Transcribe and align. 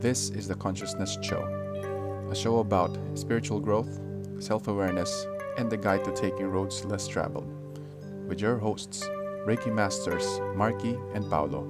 This 0.00 0.28
is 0.28 0.46
the 0.46 0.54
Conscious 0.54 0.94
Nest 0.94 1.24
Show, 1.24 1.40
a 2.30 2.34
show 2.34 2.58
about 2.58 2.98
spiritual 3.14 3.60
growth, 3.60 3.98
self 4.38 4.68
awareness, 4.68 5.26
and 5.56 5.70
the 5.70 5.76
guide 5.78 6.04
to 6.04 6.12
taking 6.12 6.48
roads 6.48 6.84
less 6.84 7.08
traveled, 7.08 7.48
with 8.28 8.38
your 8.38 8.58
hosts, 8.58 9.08
Reiki 9.46 9.74
Masters 9.74 10.38
Marky 10.54 10.98
and 11.14 11.24
Paolo. 11.30 11.64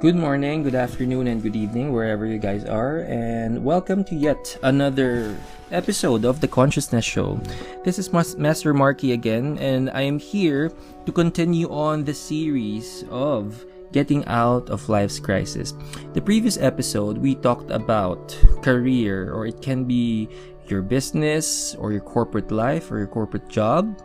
Good 0.00 0.16
morning, 0.16 0.62
good 0.62 0.74
afternoon, 0.74 1.26
and 1.26 1.42
good 1.42 1.54
evening, 1.54 1.92
wherever 1.92 2.24
you 2.24 2.38
guys 2.38 2.64
are, 2.64 3.00
and 3.00 3.62
welcome 3.62 4.04
to 4.04 4.14
yet 4.14 4.56
another 4.62 5.36
episode 5.70 6.24
of 6.24 6.40
The 6.40 6.48
Conscious 6.48 6.92
Nest 6.92 7.08
Show. 7.08 7.40
This 7.84 7.98
is 7.98 8.12
Master 8.12 8.72
Marky 8.74 9.12
again, 9.12 9.58
and 9.58 9.90
I 9.90 10.02
am 10.02 10.18
here 10.18 10.72
to 11.06 11.12
continue 11.12 11.68
on 11.70 12.04
the 12.04 12.14
series 12.14 13.04
of 13.10 13.64
getting 13.92 14.24
out 14.26 14.70
of 14.70 14.88
life's 14.88 15.18
crisis. 15.18 15.74
The 16.12 16.20
previous 16.20 16.58
episode, 16.58 17.18
we 17.18 17.34
talked 17.34 17.70
about 17.70 18.36
career, 18.62 19.32
or 19.32 19.46
it 19.46 19.62
can 19.62 19.84
be 19.84 20.28
your 20.66 20.82
business, 20.82 21.74
or 21.76 21.92
your 21.92 22.02
corporate 22.02 22.50
life, 22.50 22.90
or 22.90 22.98
your 22.98 23.06
corporate 23.06 23.48
job. 23.48 24.02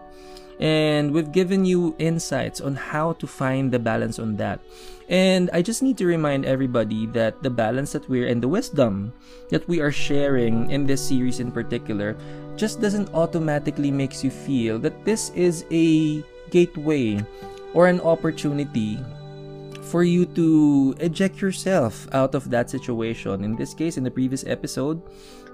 And 0.63 1.11
we've 1.11 1.33
given 1.35 1.65
you 1.67 1.93
insights 1.99 2.61
on 2.61 2.73
how 2.79 3.19
to 3.19 3.27
find 3.27 3.67
the 3.67 3.79
balance 3.79 4.17
on 4.17 4.37
that. 4.37 4.63
And 5.09 5.51
I 5.51 5.61
just 5.61 5.83
need 5.83 5.97
to 5.97 6.07
remind 6.07 6.45
everybody 6.45 7.05
that 7.07 7.43
the 7.43 7.49
balance 7.49 7.91
that 7.91 8.07
we're 8.07 8.31
and 8.31 8.41
the 8.41 8.47
wisdom 8.47 9.11
that 9.49 9.67
we 9.67 9.81
are 9.81 9.91
sharing 9.91 10.71
in 10.71 10.87
this 10.87 11.03
series 11.03 11.41
in 11.41 11.51
particular 11.51 12.15
just 12.55 12.79
doesn't 12.79 13.11
automatically 13.13 13.91
makes 13.91 14.23
you 14.23 14.31
feel 14.31 14.79
that 14.79 15.03
this 15.03 15.31
is 15.35 15.65
a 15.69 16.23
gateway 16.49 17.19
or 17.73 17.87
an 17.91 17.99
opportunity 17.99 19.03
for 19.91 20.03
you 20.07 20.25
to 20.39 20.95
eject 21.01 21.41
yourself 21.41 22.07
out 22.13 22.35
of 22.35 22.49
that 22.49 22.69
situation. 22.69 23.43
In 23.43 23.57
this 23.57 23.73
case, 23.73 23.97
in 23.97 24.03
the 24.05 24.11
previous 24.11 24.47
episode, 24.47 25.03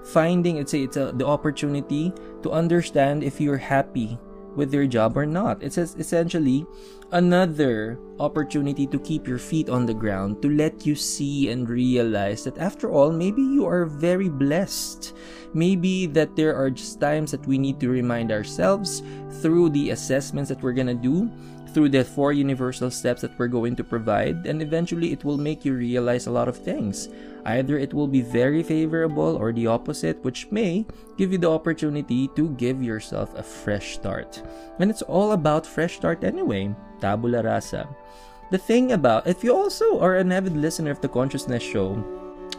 finding 0.04 0.58
it's 0.58 0.72
a, 0.72 0.86
it's 0.86 0.96
a, 0.96 1.10
the 1.12 1.26
opportunity 1.26 2.14
to 2.44 2.52
understand 2.52 3.24
if 3.24 3.40
you're 3.40 3.58
happy 3.58 4.16
with 4.56 4.74
your 4.74 4.86
job 4.86 5.16
or 5.16 5.26
not. 5.26 5.62
It's 5.62 5.78
essentially 5.78 6.66
another 7.12 7.98
opportunity 8.18 8.86
to 8.86 8.98
keep 8.98 9.26
your 9.26 9.38
feet 9.38 9.68
on 9.68 9.86
the 9.86 9.94
ground, 9.94 10.42
to 10.42 10.48
let 10.48 10.86
you 10.86 10.94
see 10.94 11.50
and 11.50 11.68
realize 11.68 12.44
that 12.44 12.58
after 12.58 12.90
all, 12.90 13.10
maybe 13.10 13.42
you 13.42 13.66
are 13.66 13.86
very 13.86 14.28
blessed. 14.28 15.14
Maybe 15.54 16.06
that 16.06 16.36
there 16.36 16.54
are 16.54 16.70
just 16.70 17.00
times 17.00 17.30
that 17.32 17.46
we 17.46 17.58
need 17.58 17.80
to 17.80 17.88
remind 17.88 18.30
ourselves 18.30 19.02
through 19.42 19.70
the 19.70 19.90
assessments 19.90 20.48
that 20.48 20.62
we're 20.62 20.72
gonna 20.72 20.94
do 20.94 21.30
through 21.72 21.88
the 21.88 22.04
four 22.04 22.32
universal 22.32 22.90
steps 22.90 23.22
that 23.22 23.38
we're 23.38 23.46
going 23.46 23.76
to 23.76 23.84
provide, 23.84 24.46
and 24.46 24.60
eventually 24.60 25.12
it 25.12 25.24
will 25.24 25.38
make 25.38 25.64
you 25.64 25.74
realize 25.74 26.26
a 26.26 26.30
lot 26.30 26.48
of 26.48 26.56
things. 26.56 27.08
Either 27.44 27.78
it 27.78 27.94
will 27.94 28.06
be 28.06 28.20
very 28.20 28.62
favorable 28.62 29.36
or 29.36 29.52
the 29.52 29.66
opposite, 29.66 30.22
which 30.24 30.50
may 30.50 30.84
give 31.16 31.32
you 31.32 31.38
the 31.38 31.50
opportunity 31.50 32.28
to 32.36 32.50
give 32.56 32.82
yourself 32.82 33.34
a 33.38 33.42
fresh 33.42 33.94
start. 33.94 34.42
And 34.78 34.90
it's 34.90 35.02
all 35.02 35.32
about 35.32 35.66
fresh 35.66 35.96
start 35.96 36.24
anyway. 36.24 36.74
Tabula 37.00 37.42
rasa. 37.42 37.88
The 38.50 38.58
thing 38.58 38.92
about, 38.92 39.26
if 39.26 39.44
you 39.44 39.54
also 39.54 40.00
are 40.00 40.16
an 40.16 40.32
avid 40.32 40.56
listener 40.56 40.90
of 40.90 41.00
the 41.00 41.08
Conscious 41.08 41.46
Nest 41.46 41.64
Show, 41.64 41.94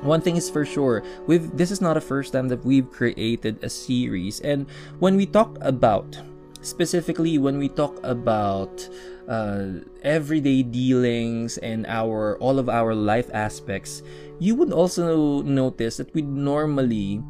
one 0.01 0.21
thing 0.21 0.35
is 0.35 0.49
for 0.49 0.65
sure 0.65 1.03
we've 1.27 1.55
this 1.55 1.69
is 1.69 1.81
not 1.81 1.93
the 1.93 2.01
first 2.01 2.33
time 2.33 2.47
that 2.47 2.65
we've 2.65 2.89
created 2.89 3.63
a 3.63 3.69
series 3.69 4.39
and 4.39 4.65
when 4.97 5.15
we 5.15 5.27
talk 5.27 5.57
about 5.61 6.17
specifically 6.61 7.37
when 7.37 7.57
we 7.57 7.69
talk 7.69 7.99
about 8.03 8.87
uh, 9.27 9.81
everyday 10.03 10.63
dealings 10.63 11.57
and 11.59 11.85
our 11.87 12.37
all 12.39 12.59
of 12.59 12.69
our 12.69 12.93
life 12.95 13.29
aspects 13.33 14.01
you 14.39 14.55
would 14.55 14.71
also 14.71 15.41
notice 15.43 15.97
that 15.97 16.13
we 16.13 16.21
normally 16.21 17.21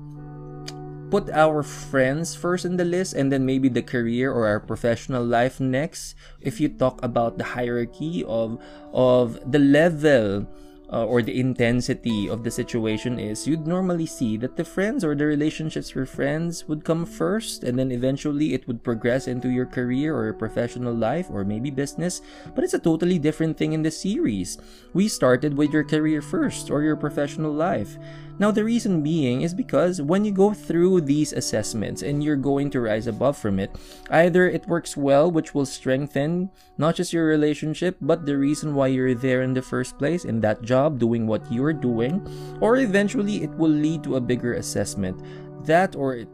put 1.11 1.29
our 1.35 1.61
friends 1.61 2.33
first 2.33 2.63
in 2.63 2.79
the 2.79 2.88
list 2.88 3.13
and 3.13 3.28
then 3.29 3.45
maybe 3.45 3.67
the 3.67 3.83
career 3.83 4.31
or 4.31 4.47
our 4.47 4.61
professional 4.63 5.22
life 5.22 5.59
next. 5.59 6.16
If 6.39 6.63
you 6.63 6.69
talk 6.69 7.03
about 7.03 7.38
the 7.38 7.44
hierarchy 7.44 8.23
of 8.23 8.63
of 8.95 9.35
the 9.44 9.59
level 9.59 10.47
uh, 10.91 11.06
or 11.06 11.22
the 11.22 11.40
intensity 11.40 12.28
of 12.28 12.44
the 12.44 12.52
situation 12.52 13.18
is, 13.18 13.47
you'd 13.47 13.66
normally 13.66 14.06
see 14.06 14.35
that 14.38 14.57
the 14.57 14.66
friends 14.66 15.03
or 15.03 15.16
the 15.16 15.25
relationships 15.25 15.96
with 15.96 16.09
friends 16.09 16.68
would 16.68 16.84
come 16.84 17.06
first, 17.06 17.63
and 17.63 17.79
then 17.79 17.91
eventually 17.91 18.53
it 18.53 18.68
would 18.68 18.84
progress 18.84 19.28
into 19.28 19.50
your 19.50 19.66
career 19.66 20.16
or 20.16 20.25
your 20.25 20.34
professional 20.34 20.94
life 20.94 21.28
or 21.31 21.46
maybe 21.46 21.72
business. 21.72 22.22
But 22.53 22.63
it's 22.63 22.74
a 22.74 22.79
totally 22.79 23.19
different 23.19 23.57
thing 23.57 23.74
in 23.74 23.84
the 23.84 23.91
series. 23.91 24.57
We 24.94 25.07
started 25.07 25.56
with 25.56 25.72
your 25.72 25.85
career 25.85 26.22
first 26.22 26.69
or 26.69 26.81
your 26.81 26.97
professional 26.97 27.53
life. 27.53 27.97
Now, 28.39 28.51
the 28.51 28.63
reason 28.63 29.03
being 29.03 29.41
is 29.41 29.53
because 29.53 30.01
when 30.01 30.25
you 30.25 30.31
go 30.31 30.53
through 30.53 31.01
these 31.01 31.33
assessments 31.33 32.01
and 32.01 32.23
you're 32.23 32.35
going 32.35 32.69
to 32.71 32.81
rise 32.81 33.07
above 33.07 33.37
from 33.37 33.59
it, 33.59 33.75
either 34.09 34.49
it 34.49 34.67
works 34.67 34.97
well, 34.97 35.31
which 35.31 35.53
will 35.53 35.65
strengthen 35.65 36.49
not 36.77 36.95
just 36.95 37.13
your 37.13 37.27
relationship, 37.27 37.97
but 38.01 38.25
the 38.25 38.37
reason 38.37 38.73
why 38.73 38.87
you're 38.87 39.13
there 39.13 39.43
in 39.43 39.53
the 39.53 39.61
first 39.61 39.97
place 39.97 40.25
in 40.25 40.41
that 40.41 40.61
job, 40.63 40.99
doing 40.99 41.27
what 41.27 41.45
you're 41.51 41.73
doing, 41.73 42.25
or 42.61 42.77
eventually 42.77 43.43
it 43.43 43.51
will 43.51 43.71
lead 43.71 44.03
to 44.03 44.15
a 44.15 44.21
bigger 44.21 44.53
assessment. 44.53 45.21
That 45.65 45.95
or 45.95 46.15
it, 46.15 46.29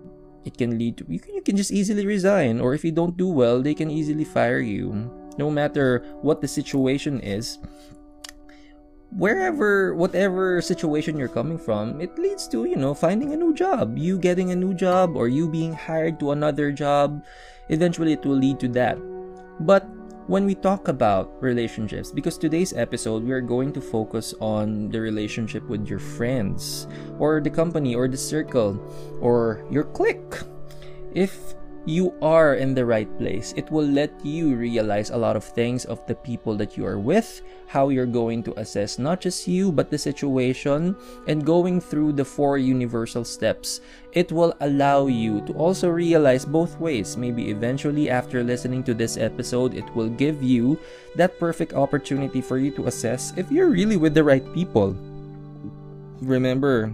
it 0.45 0.57
can 0.57 0.77
lead 0.77 0.97
to 0.97 1.05
you 1.09 1.19
can, 1.19 1.35
you 1.35 1.41
can 1.41 1.57
just 1.57 1.71
easily 1.71 2.05
resign, 2.05 2.61
or 2.61 2.73
if 2.73 2.85
you 2.85 2.91
don't 2.91 3.17
do 3.17 3.27
well, 3.27 3.61
they 3.61 3.73
can 3.73 3.91
easily 3.91 4.23
fire 4.23 4.59
you. 4.59 5.11
No 5.37 5.51
matter 5.51 6.03
what 6.21 6.41
the 6.41 6.47
situation 6.47 7.19
is, 7.19 7.59
wherever 9.12 9.95
whatever 9.95 10.62
situation 10.62 11.18
you're 11.18 11.31
coming 11.31 11.57
from 11.57 12.01
it 12.01 12.12
leads 12.19 12.47
to 12.47 12.66
you 12.66 12.75
know 12.75 12.94
finding 12.94 13.34
a 13.34 13.38
new 13.38 13.53
job. 13.53 13.97
You 13.97 14.19
getting 14.19 14.51
a 14.51 14.56
new 14.56 14.73
job 14.73 15.16
or 15.16 15.28
you 15.28 15.47
being 15.47 15.73
hired 15.73 16.19
to 16.19 16.31
another 16.31 16.72
job 16.72 17.23
eventually 17.69 18.13
it 18.13 18.25
will 18.25 18.35
lead 18.35 18.59
to 18.59 18.68
that. 18.69 18.97
But 19.62 19.88
when 20.28 20.45
we 20.45 20.56
talk 20.56 20.90
about 20.90 21.31
relationships 21.41 22.12
because 22.12 22.38
today's 22.38 22.73
episode 22.73 23.23
we 23.23 23.31
are 23.31 23.41
going 23.41 23.72
to 23.72 23.79
focus 23.79 24.35
on 24.41 24.90
the 24.91 25.00
relationship 25.00 25.63
with 25.69 25.88
your 25.88 26.00
friends 26.00 26.88
or 27.18 27.39
the 27.39 27.50
company 27.50 27.95
or 27.95 28.07
the 28.07 28.19
circle 28.19 28.75
or 29.22 29.63
your 29.72 29.85
clique. 29.85 30.44
If 31.16 31.56
you 31.87 32.11
are 32.21 32.55
in 32.59 32.75
the 32.75 32.85
right 32.85 33.07
place. 33.17 33.53
It 33.55 33.71
will 33.71 33.87
let 33.87 34.11
you 34.19 34.55
realize 34.55 35.09
a 35.09 35.17
lot 35.17 35.37
of 35.39 35.43
things 35.47 35.85
of 35.85 36.05
the 36.05 36.15
people 36.15 36.53
that 36.59 36.75
you 36.75 36.85
are 36.85 36.99
with, 36.99 37.41
how 37.65 37.87
you're 37.87 38.05
going 38.05 38.43
to 38.43 38.59
assess 38.59 38.99
not 38.99 39.21
just 39.21 39.47
you, 39.47 39.71
but 39.71 39.89
the 39.89 39.97
situation, 39.97 40.97
and 41.27 41.45
going 41.45 41.79
through 41.79 42.11
the 42.11 42.25
four 42.25 42.57
universal 42.57 43.23
steps. 43.23 43.79
It 44.11 44.33
will 44.33 44.53
allow 44.59 45.07
you 45.07 45.39
to 45.47 45.53
also 45.53 45.87
realize 45.87 46.43
both 46.43 46.77
ways. 46.77 47.15
Maybe 47.15 47.49
eventually, 47.49 48.09
after 48.09 48.43
listening 48.43 48.83
to 48.83 48.93
this 48.93 49.15
episode, 49.15 49.73
it 49.73 49.87
will 49.95 50.09
give 50.09 50.43
you 50.43 50.77
that 51.15 51.39
perfect 51.39 51.71
opportunity 51.71 52.41
for 52.41 52.57
you 52.57 52.71
to 52.71 52.87
assess 52.87 53.31
if 53.37 53.49
you're 53.49 53.71
really 53.71 53.95
with 53.95 54.13
the 54.13 54.23
right 54.23 54.43
people. 54.53 54.91
Remember, 56.19 56.91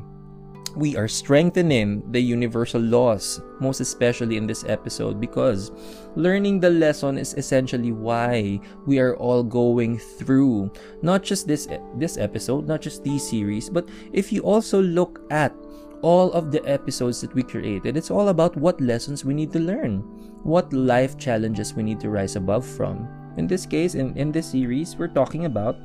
we 0.76 0.98
are 0.98 1.08
strengthening 1.08 2.04
the 2.12 2.22
universal 2.22 2.82
laws, 2.82 3.42
most 3.60 3.80
especially 3.80 4.38
in 4.38 4.48
this 4.48 4.64
episode, 4.66 5.20
because 5.20 5.72
learning 6.16 6.60
the 6.60 6.70
lesson 6.70 7.18
is 7.18 7.34
essentially 7.36 7.92
why 7.92 8.60
we 8.86 9.00
are 9.00 9.16
all 9.18 9.44
going 9.44 9.98
through 9.98 10.72
not 11.02 11.24
just 11.24 11.48
this 11.48 11.68
this 11.96 12.18
episode, 12.18 12.68
not 12.68 12.82
just 12.82 13.04
these 13.04 13.28
series, 13.28 13.70
but 13.70 13.88
if 14.12 14.32
you 14.32 14.42
also 14.42 14.82
look 14.82 15.22
at 15.30 15.54
all 16.02 16.34
of 16.34 16.52
the 16.52 16.64
episodes 16.68 17.22
that 17.22 17.34
we 17.34 17.44
created, 17.44 17.96
it's 17.96 18.12
all 18.12 18.28
about 18.30 18.58
what 18.58 18.82
lessons 18.82 19.24
we 19.24 19.34
need 19.34 19.54
to 19.54 19.60
learn, 19.60 20.00
what 20.44 20.74
life 20.74 21.18
challenges 21.18 21.74
we 21.74 21.84
need 21.84 22.00
to 22.02 22.10
rise 22.10 22.36
above 22.36 22.66
from. 22.66 23.08
In 23.38 23.48
this 23.48 23.66
case, 23.66 23.96
in, 23.96 24.16
in 24.18 24.32
this 24.32 24.52
series, 24.52 24.96
we're 24.98 25.08
talking 25.08 25.46
about 25.46 25.78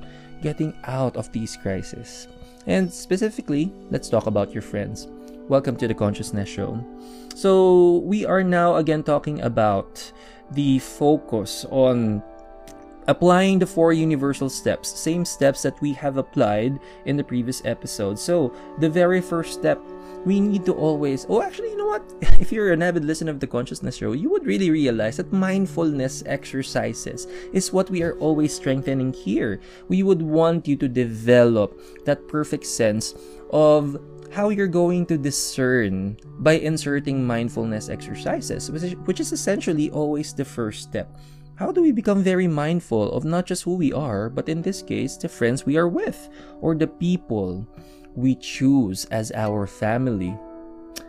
getting 0.42 0.74
out 0.84 1.16
of 1.16 1.30
these 1.32 1.56
crises. 1.56 2.28
And 2.68 2.92
specifically, 2.92 3.72
let's 3.90 4.10
talk 4.10 4.26
about 4.26 4.52
your 4.52 4.60
friends. 4.60 5.08
Welcome 5.48 5.74
to 5.76 5.88
the 5.88 5.94
Conscious 5.94 6.34
Nest 6.34 6.52
Show. 6.52 6.78
So, 7.34 8.04
we 8.04 8.26
are 8.26 8.44
now 8.44 8.76
again 8.76 9.02
talking 9.02 9.40
about 9.40 10.12
the 10.50 10.78
focus 10.78 11.64
on 11.70 12.22
applying 13.06 13.58
the 13.58 13.66
four 13.66 13.94
universal 13.94 14.50
steps, 14.50 14.90
same 14.90 15.24
steps 15.24 15.62
that 15.62 15.80
we 15.80 15.94
have 15.94 16.18
applied 16.18 16.78
in 17.06 17.16
the 17.16 17.24
previous 17.24 17.64
episode. 17.64 18.18
So, 18.18 18.52
the 18.80 18.90
very 18.90 19.22
first 19.22 19.54
step 19.54 19.80
we 20.24 20.40
need 20.40 20.64
to 20.64 20.72
always 20.74 21.26
oh 21.28 21.42
actually 21.42 21.70
you 21.70 21.76
know 21.76 21.86
what 21.86 22.02
if 22.40 22.52
you're 22.52 22.72
an 22.72 22.82
avid 22.82 23.04
listener 23.04 23.30
of 23.30 23.40
the 23.40 23.46
conscious 23.46 23.82
nest 23.82 23.98
show 23.98 24.12
you 24.12 24.30
would 24.30 24.46
really 24.46 24.70
realize 24.70 25.16
that 25.16 25.32
mindfulness 25.32 26.22
exercises 26.26 27.26
is 27.52 27.72
what 27.72 27.90
we 27.90 28.02
are 28.02 28.16
always 28.18 28.54
strengthening 28.54 29.12
here 29.12 29.60
we 29.88 30.02
would 30.02 30.22
want 30.22 30.66
you 30.66 30.76
to 30.76 30.88
develop 30.88 31.80
that 32.04 32.26
perfect 32.28 32.66
sense 32.66 33.14
of 33.50 33.96
how 34.30 34.50
you're 34.50 34.68
going 34.68 35.06
to 35.06 35.16
discern 35.16 36.16
by 36.40 36.52
inserting 36.52 37.26
mindfulness 37.26 37.88
exercises, 37.88 38.70
which 38.70 39.20
is, 39.20 39.32
essentially 39.32 39.90
always 39.90 40.34
the 40.34 40.44
first 40.44 40.82
step. 40.82 41.16
How 41.56 41.72
do 41.72 41.82
we 41.82 41.90
become 41.90 42.22
very 42.22 42.46
mindful 42.46 43.10
of 43.12 43.24
not 43.24 43.46
just 43.46 43.64
who 43.64 43.74
we 43.74 43.92
are, 43.92 44.28
but 44.30 44.48
in 44.48 44.62
this 44.62 44.82
case, 44.82 45.16
the 45.16 45.28
friends 45.28 45.66
we 45.66 45.76
are 45.76 45.88
with 45.88 46.28
or 46.60 46.74
the 46.74 46.86
people 46.86 47.66
we 48.18 48.34
choose 48.34 49.06
as 49.06 49.32
our 49.32 49.66
family? 49.66 50.36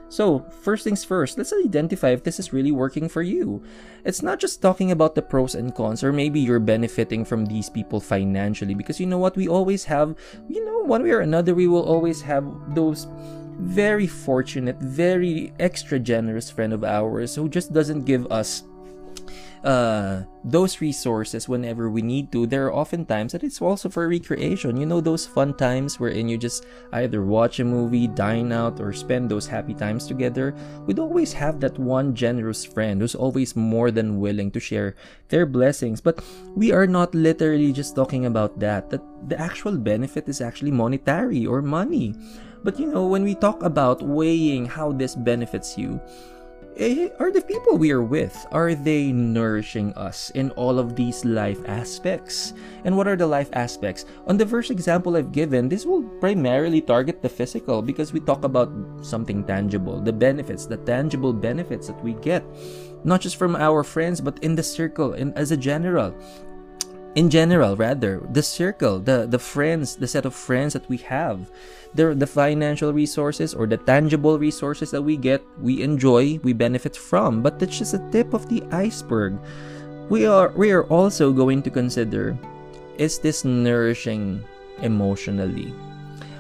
So, 0.10 0.40
first 0.62 0.84
things 0.84 1.04
first, 1.04 1.38
let's 1.38 1.54
identify 1.54 2.10
if 2.10 2.24
this 2.24 2.40
is 2.40 2.52
really 2.52 2.72
working 2.72 3.08
for 3.08 3.22
you. 3.22 3.62
It's 4.04 4.24
not 4.24 4.40
just 4.40 4.62
talking 4.62 4.90
about 4.90 5.14
the 5.14 5.22
pros 5.22 5.54
and 5.54 5.74
cons, 5.74 6.04
or 6.04 6.12
maybe 6.12 6.40
you're 6.40 6.60
benefiting 6.60 7.24
from 7.24 7.46
these 7.46 7.70
people 7.70 8.00
financially, 8.00 8.74
because 8.74 9.00
you 9.00 9.06
know 9.06 9.20
what? 9.20 9.38
We 9.38 9.48
always 9.48 9.86
have, 9.86 10.16
you 10.50 10.66
know, 10.66 10.80
one 10.80 11.04
way 11.04 11.12
or 11.12 11.20
another, 11.20 11.54
we 11.54 11.68
will 11.68 11.84
always 11.84 12.22
have 12.24 12.44
those 12.74 13.06
very 13.60 14.08
fortunate, 14.08 14.78
very 14.78 15.54
extra 15.60 16.00
generous 16.00 16.50
friend 16.50 16.74
of 16.74 16.84
ours 16.84 17.36
who 17.36 17.48
just 17.48 17.72
doesn't 17.72 18.06
give 18.06 18.26
us 18.32 18.64
uh, 19.64 20.24
those 20.44 20.82
resources 20.82 21.50
whenever 21.50 21.90
we 21.90 22.02
need 22.02 22.32
to. 22.32 22.48
There 22.48 22.68
are 22.68 22.74
often 22.74 23.06
times 23.06 23.34
that 23.34 23.44
it's 23.44 23.62
also 23.62 23.90
for 23.90 24.08
recreation. 24.08 24.78
You 24.78 24.86
know, 24.86 25.02
those 25.02 25.26
fun 25.26 25.56
times 25.58 26.00
wherein 26.00 26.30
you 26.30 26.38
just 26.38 26.66
either 26.94 27.24
watch 27.24 27.60
a 27.60 27.66
movie, 27.66 28.08
dine 28.08 28.52
out, 28.52 28.80
or 28.80 28.94
spend 28.94 29.30
those 29.30 29.48
happy 29.48 29.74
times 29.74 30.08
together. 30.08 30.56
We'd 30.86 31.00
always 31.00 31.34
have 31.34 31.60
that 31.60 31.78
one 31.78 32.16
generous 32.16 32.64
friend 32.64 33.02
who's 33.02 33.16
always 33.16 33.56
more 33.56 33.92
than 33.92 34.20
willing 34.20 34.52
to 34.52 34.60
share 34.60 34.96
their 35.28 35.46
blessings. 35.46 36.02
But 36.02 36.24
we 36.56 36.72
are 36.72 36.88
not 36.88 37.14
literally 37.14 37.74
just 37.74 37.96
talking 37.96 38.26
about 38.26 38.60
that. 38.60 38.90
That 38.90 39.04
the 39.28 39.40
actual 39.40 39.78
benefit 39.78 40.30
is 40.30 40.42
actually 40.42 40.72
monetary 40.72 41.46
or 41.46 41.62
money. 41.62 42.16
But 42.64 42.80
you 42.80 42.88
know, 42.88 43.08
when 43.08 43.24
we 43.24 43.36
talk 43.36 43.64
about 43.64 44.02
weighing 44.02 44.66
how 44.66 44.92
this 44.92 45.16
benefits 45.16 45.78
you, 45.78 46.02
Eh, 46.80 47.12
are 47.20 47.28
the 47.28 47.44
people 47.44 47.76
we 47.76 47.92
are 47.92 48.02
with 48.02 48.48
are 48.56 48.72
they 48.72 49.12
nourishing 49.12 49.92
us 50.00 50.32
in 50.32 50.48
all 50.56 50.80
of 50.80 50.96
these 50.96 51.26
life 51.26 51.60
aspects? 51.68 52.54
And 52.86 52.96
what 52.96 53.06
are 53.06 53.20
the 53.20 53.28
life 53.28 53.50
aspects? 53.52 54.08
On 54.28 54.38
the 54.40 54.48
first 54.48 54.72
example 54.72 55.18
i've 55.18 55.36
given 55.36 55.68
this 55.68 55.86
will 55.86 56.08
primarily 56.24 56.80
target 56.80 57.22
the 57.22 57.28
physical 57.28 57.82
because 57.82 58.14
we 58.14 58.24
talk 58.24 58.46
about 58.46 58.72
something 59.02 59.44
tangible 59.44 60.00
the 60.00 60.16
benefits 60.16 60.66
the 60.66 60.80
tangible 60.88 61.34
benefits 61.34 61.88
that 61.88 62.00
we 62.02 62.14
get 62.24 62.48
not 63.04 63.20
just 63.20 63.36
from 63.36 63.60
our 63.60 63.84
friends 63.84 64.22
but 64.22 64.40
in 64.40 64.56
the 64.56 64.64
circle 64.64 65.20
and 65.20 65.36
as 65.36 65.52
a 65.52 65.60
general 65.60 66.16
in 67.16 67.30
general 67.30 67.76
rather 67.76 68.22
the 68.32 68.44
circle 68.44 69.00
the 69.00 69.26
the 69.26 69.40
friends 69.40 69.96
the 69.96 70.08
set 70.08 70.26
of 70.26 70.34
friends 70.34 70.74
that 70.74 70.88
we 70.90 70.98
have 70.98 71.50
the, 71.94 72.14
the 72.14 72.28
financial 72.28 72.94
resources 72.94 73.54
or 73.54 73.66
the 73.66 73.78
tangible 73.78 74.38
resources 74.38 74.92
that 74.92 75.02
we 75.02 75.18
get, 75.18 75.42
we 75.62 75.82
enjoy, 75.82 76.40
we 76.44 76.54
benefit 76.54 76.96
from. 76.96 77.42
But 77.42 77.60
that's 77.60 77.78
just 77.78 77.94
a 77.94 78.10
tip 78.12 78.34
of 78.34 78.48
the 78.48 78.64
iceberg. 78.72 79.38
We 80.10 80.26
are 80.26 80.50
we 80.56 80.72
are 80.72 80.86
also 80.86 81.32
going 81.32 81.62
to 81.64 81.70
consider 81.70 82.38
is 82.98 83.20
this 83.20 83.46
nourishing 83.46 84.44
emotionally? 84.82 85.74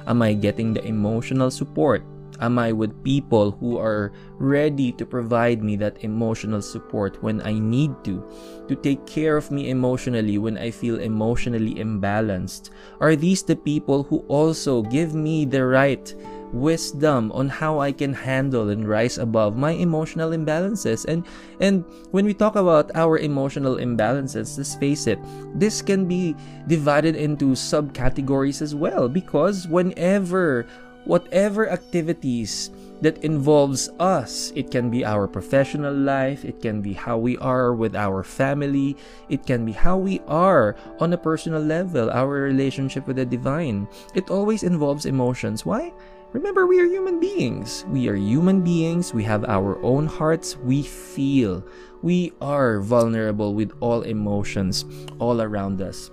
Am 0.07 0.21
I 0.21 0.33
getting 0.33 0.73
the 0.73 0.83
emotional 0.83 1.51
support? 1.51 2.03
Am 2.41 2.57
I 2.57 2.71
with 2.71 3.03
people 3.03 3.51
who 3.51 3.77
are 3.77 4.11
ready 4.37 4.91
to 4.93 5.05
provide 5.05 5.63
me 5.63 5.75
that 5.77 6.03
emotional 6.03 6.61
support 6.61 7.21
when 7.21 7.41
I 7.41 7.59
need 7.59 7.91
to? 8.05 8.23
To 8.67 8.75
take 8.75 9.05
care 9.05 9.37
of 9.37 9.51
me 9.51 9.69
emotionally 9.69 10.37
when 10.37 10.57
I 10.57 10.71
feel 10.71 10.99
emotionally 10.99 11.75
imbalanced? 11.75 12.71
Are 12.99 13.15
these 13.15 13.43
the 13.43 13.55
people 13.55 14.03
who 14.03 14.19
also 14.27 14.83
give 14.83 15.13
me 15.13 15.45
the 15.45 15.65
right 15.65 16.13
wisdom 16.53 17.31
on 17.33 17.49
how 17.49 17.79
I 17.79 17.91
can 17.91 18.13
handle 18.13 18.69
and 18.69 18.87
rise 18.87 19.17
above 19.17 19.55
my 19.55 19.71
emotional 19.71 20.31
imbalances. 20.31 21.05
And 21.05 21.25
and 21.59 21.85
when 22.11 22.25
we 22.25 22.33
talk 22.33 22.55
about 22.55 22.91
our 22.95 23.17
emotional 23.17 23.77
imbalances, 23.77 24.57
let's 24.57 24.75
face 24.75 25.07
it, 25.07 25.19
this 25.55 25.81
can 25.81 26.05
be 26.05 26.35
divided 26.67 27.15
into 27.15 27.53
subcategories 27.53 28.61
as 28.61 28.73
well 28.73 29.07
because 29.07 29.67
whenever 29.67 30.65
whatever 31.09 31.65
activities 31.73 32.69
that 33.01 33.17
involves 33.25 33.89
us. 33.97 34.53
It 34.53 34.69
can 34.69 34.91
be 34.93 35.03
our 35.03 35.25
professional 35.25 35.93
life, 35.93 36.45
it 36.45 36.61
can 36.61 36.85
be 36.85 36.93
how 36.93 37.17
we 37.17 37.35
are 37.37 37.73
with 37.73 37.95
our 37.95 38.21
family, 38.21 38.95
it 39.27 39.43
can 39.43 39.65
be 39.65 39.71
how 39.71 39.97
we 39.97 40.21
are 40.27 40.75
on 40.99 41.11
a 41.11 41.17
personal 41.17 41.61
level, 41.65 42.11
our 42.11 42.45
relationship 42.45 43.07
with 43.07 43.15
the 43.15 43.25
divine. 43.25 43.87
It 44.13 44.29
always 44.29 44.61
involves 44.61 45.07
emotions. 45.07 45.65
Why? 45.65 45.91
Remember, 46.31 46.67
we 46.67 46.79
are 46.79 46.85
human 46.85 47.19
beings. 47.19 47.85
We 47.89 48.07
are 48.07 48.15
human 48.15 48.61
beings. 48.61 49.11
We 49.11 49.23
have 49.23 49.49
our 49.49 49.81
own 49.81 50.05
hearts. 50.05 50.57
We 50.57 50.83
feel. 50.83 51.65
We 52.03 52.33
are 52.39 52.81
vulnerable 52.81 53.55
with 53.55 53.73
all 53.81 54.03
emotions 54.03 54.85
all 55.17 55.41
around 55.41 55.81
us 55.81 56.11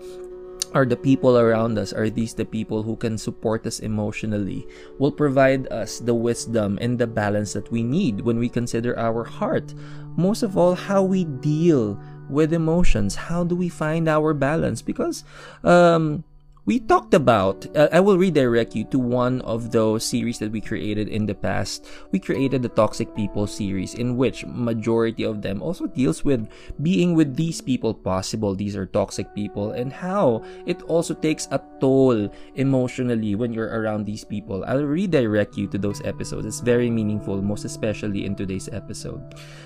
are 0.73 0.87
the 0.87 0.97
people 0.97 1.39
around 1.39 1.79
us 1.79 1.93
are 1.93 2.11
these 2.11 2.35
the 2.35 2.45
people 2.45 2.83
who 2.83 2.97
can 2.97 3.19
support 3.19 3.67
us 3.67 3.81
emotionally 3.81 4.67
will 4.99 5.13
provide 5.13 5.67
us 5.73 5.99
the 5.99 6.15
wisdom 6.15 6.79
and 6.81 6.99
the 6.99 7.07
balance 7.07 7.53
that 7.53 7.71
we 7.71 7.83
need 7.83 8.21
when 8.21 8.39
we 8.39 8.49
consider 8.49 8.99
our 8.99 9.25
heart. 9.25 9.75
Most 10.17 10.43
of 10.43 10.57
all 10.57 10.75
how 10.75 11.03
we 11.03 11.25
deal 11.25 12.01
with 12.29 12.53
emotions 12.53 13.15
how 13.15 13.45
do 13.45 13.55
we 13.55 13.69
find 13.69 14.09
our 14.09 14.35
balance? 14.35 14.83
Because 14.83 15.25
um 15.63 16.25
we 16.67 16.81
talked 16.81 17.15
about 17.15 17.65
uh, 17.77 17.89
i 17.93 18.01
will 18.01 18.19
redirect 18.19 18.75
you 18.75 18.85
to 18.85 18.99
one 18.99 19.41
of 19.43 19.71
those 19.71 20.05
series 20.05 20.39
that 20.39 20.51
we 20.51 20.61
created 20.61 21.09
in 21.09 21.25
the 21.27 21.35
past. 21.35 21.87
We 22.11 22.19
created 22.19 22.63
the 22.63 22.69
toxic 22.69 23.15
people 23.15 23.47
series 23.47 23.95
in 23.95 24.17
which 24.17 24.45
majority 24.45 25.23
of 25.23 25.43
them 25.43 25.63
also 25.63 25.87
deals 25.87 26.25
with 26.25 26.49
being 26.83 27.15
with 27.15 27.37
these 27.37 27.61
people 27.61 27.95
possible. 27.95 28.55
These 28.55 28.77
are 28.77 28.87
toxic 28.87 29.33
people 29.35 29.73
and 29.73 29.93
how 29.93 30.43
it 30.67 30.83
also 30.83 31.15
takes 31.15 31.47
a 31.51 31.63
toll 31.81 32.29
emotionally 32.57 33.35
when 33.35 33.53
you're 33.53 33.71
around 33.71 34.05
these 34.05 34.25
people. 34.25 34.65
I'll 34.67 34.85
redirect 34.85 35.57
you 35.57 35.69
to 35.69 35.79
those 35.79 36.03
episodes. 36.05 36.47
It's 36.47 36.61
very 36.61 36.91
meaningful 36.91 37.41
most 37.43 37.65
especially 37.65 38.27
in 38.27 38.35
today's 38.35 38.69
episode. 38.73 39.23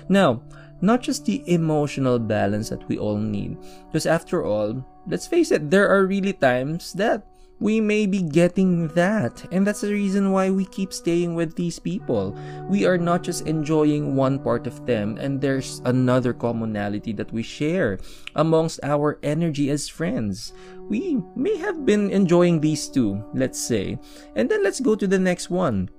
Now 0.07 0.41
not 0.81 1.01
just 1.01 1.25
the 1.25 1.41
emotional 1.45 2.17
balance 2.17 2.69
that 2.69 2.87
we 2.87 2.97
all 2.97 3.17
need 3.17 3.57
because 3.87 4.05
after 4.05 4.45
all 4.45 4.85
let's 5.07 5.27
face 5.27 5.51
it, 5.51 5.69
there 5.69 5.89
are 5.89 6.05
really 6.05 6.33
times 6.33 6.93
that 6.93 7.25
we 7.61 7.79
may 7.79 8.07
be 8.07 8.23
getting 8.23 8.87
that. 8.89 9.45
And 9.51 9.65
that's 9.65 9.81
the 9.81 9.93
reason 9.93 10.31
why 10.31 10.49
we 10.49 10.65
keep 10.65 10.91
staying 10.91 11.35
with 11.35 11.55
these 11.55 11.77
people. 11.77 12.35
We 12.67 12.85
are 12.85 12.97
not 12.97 13.21
just 13.21 13.45
enjoying 13.45 14.15
one 14.15 14.39
part 14.39 14.65
of 14.65 14.85
them, 14.87 15.17
and 15.17 15.39
there's 15.39 15.79
another 15.85 16.33
commonality 16.33 17.13
that 17.13 17.31
we 17.31 17.43
share 17.43 17.99
amongst 18.35 18.79
our 18.81 19.19
energy 19.21 19.69
as 19.69 19.87
friends. 19.87 20.53
We 20.89 21.21
may 21.35 21.55
have 21.57 21.85
been 21.85 22.09
enjoying 22.09 22.59
these 22.59 22.89
two, 22.89 23.23
let's 23.33 23.61
say. 23.61 23.99
And 24.35 24.49
then 24.49 24.63
let's 24.63 24.79
go 24.79 24.95
to 24.95 25.05
the 25.05 25.19
next 25.19 25.49
one 25.51 25.89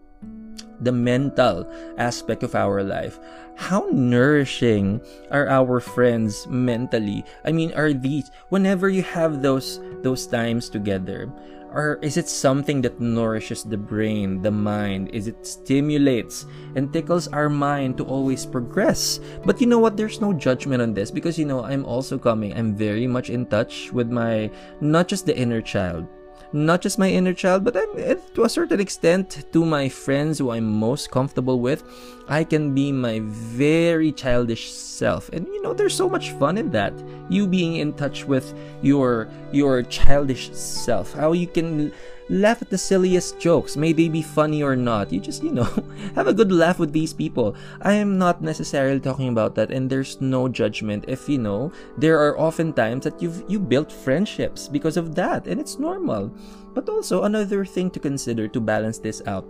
the 0.82 0.92
mental 0.92 1.66
aspect 1.98 2.42
of 2.42 2.54
our 2.54 2.82
life. 2.82 3.18
How 3.54 3.88
nourishing 3.92 5.00
are 5.30 5.48
our 5.48 5.80
friends 5.80 6.46
mentally? 6.48 7.24
I 7.44 7.52
mean, 7.52 7.72
are 7.74 7.92
these 7.92 8.30
whenever 8.48 8.88
you 8.88 9.02
have 9.02 9.42
those 9.42 9.78
those 10.02 10.26
times 10.26 10.68
together, 10.68 11.30
or 11.72 11.98
is 12.02 12.16
it 12.16 12.28
something 12.28 12.82
that 12.82 13.00
nourishes 13.00 13.64
the 13.64 13.76
brain, 13.76 14.42
the 14.42 14.50
mind? 14.50 15.08
Is 15.12 15.26
it 15.26 15.46
stimulates 15.46 16.46
and 16.76 16.92
tickles 16.92 17.28
our 17.28 17.48
mind 17.48 17.96
to 17.98 18.04
always 18.04 18.44
progress? 18.44 19.20
But 19.44 19.60
you 19.60 19.66
know 19.66 19.78
what? 19.78 19.96
There's 19.96 20.20
no 20.20 20.32
judgment 20.32 20.82
on 20.82 20.94
this 20.94 21.10
because 21.10 21.38
you 21.38 21.44
know 21.44 21.64
I'm 21.64 21.84
also 21.84 22.18
coming. 22.18 22.52
I'm 22.52 22.74
very 22.74 23.06
much 23.06 23.30
in 23.30 23.46
touch 23.46 23.92
with 23.92 24.10
my 24.10 24.50
not 24.80 25.08
just 25.08 25.26
the 25.26 25.36
inner 25.36 25.60
child, 25.60 26.06
not 26.52 26.80
just 26.82 26.98
my 26.98 27.08
inner 27.08 27.32
child, 27.32 27.64
but 27.64 27.76
I'm, 27.76 28.18
to 28.34 28.44
a 28.44 28.48
certain 28.48 28.80
extent 28.80 29.44
to 29.52 29.64
my 29.64 29.88
friends 29.88 30.38
who 30.38 30.50
I'm 30.50 30.64
most 30.64 31.10
comfortable 31.10 31.60
with. 31.60 31.82
I 32.28 32.44
can 32.44 32.74
be 32.74 32.92
my 32.92 33.20
very 33.22 34.12
childish 34.12 34.70
self, 34.72 35.28
and 35.30 35.46
you 35.46 35.62
know, 35.62 35.74
there's 35.74 35.94
so 35.94 36.08
much 36.08 36.30
fun 36.32 36.56
in 36.56 36.70
that. 36.70 36.92
You 37.28 37.46
being 37.46 37.76
in 37.76 37.92
touch 37.94 38.24
with 38.24 38.54
your 38.82 39.28
your 39.52 39.82
childish 39.82 40.52
self, 40.52 41.12
how 41.14 41.32
you 41.32 41.46
can 41.46 41.92
laugh 42.28 42.62
at 42.62 42.70
the 42.70 42.78
silliest 42.78 43.38
jokes, 43.38 43.76
may 43.76 43.92
they 43.92 44.08
be 44.08 44.22
funny 44.22 44.62
or 44.62 44.76
not. 44.76 45.12
You 45.12 45.20
just, 45.20 45.42
you 45.42 45.52
know, 45.52 45.68
have 46.14 46.26
a 46.26 46.34
good 46.34 46.52
laugh 46.52 46.78
with 46.78 46.92
these 46.92 47.12
people. 47.12 47.54
I 47.82 47.94
am 47.94 48.18
not 48.18 48.42
necessarily 48.42 49.00
talking 49.00 49.28
about 49.28 49.54
that, 49.56 49.70
and 49.70 49.88
there's 49.88 50.20
no 50.20 50.48
judgment 50.48 51.04
if 51.08 51.28
you 51.28 51.38
know 51.38 51.72
there 51.96 52.18
are 52.18 52.38
often 52.38 52.72
times 52.72 53.04
that 53.04 53.20
you've 53.20 53.44
you 53.48 53.58
built 53.58 53.92
friendships 53.92 54.68
because 54.68 54.96
of 54.96 55.14
that, 55.14 55.46
and 55.46 55.60
it's 55.60 55.78
normal. 55.78 56.32
But 56.74 56.88
also 56.88 57.24
another 57.24 57.64
thing 57.64 57.90
to 57.90 58.00
consider 58.00 58.48
to 58.48 58.60
balance 58.60 58.98
this 58.98 59.20
out. 59.26 59.46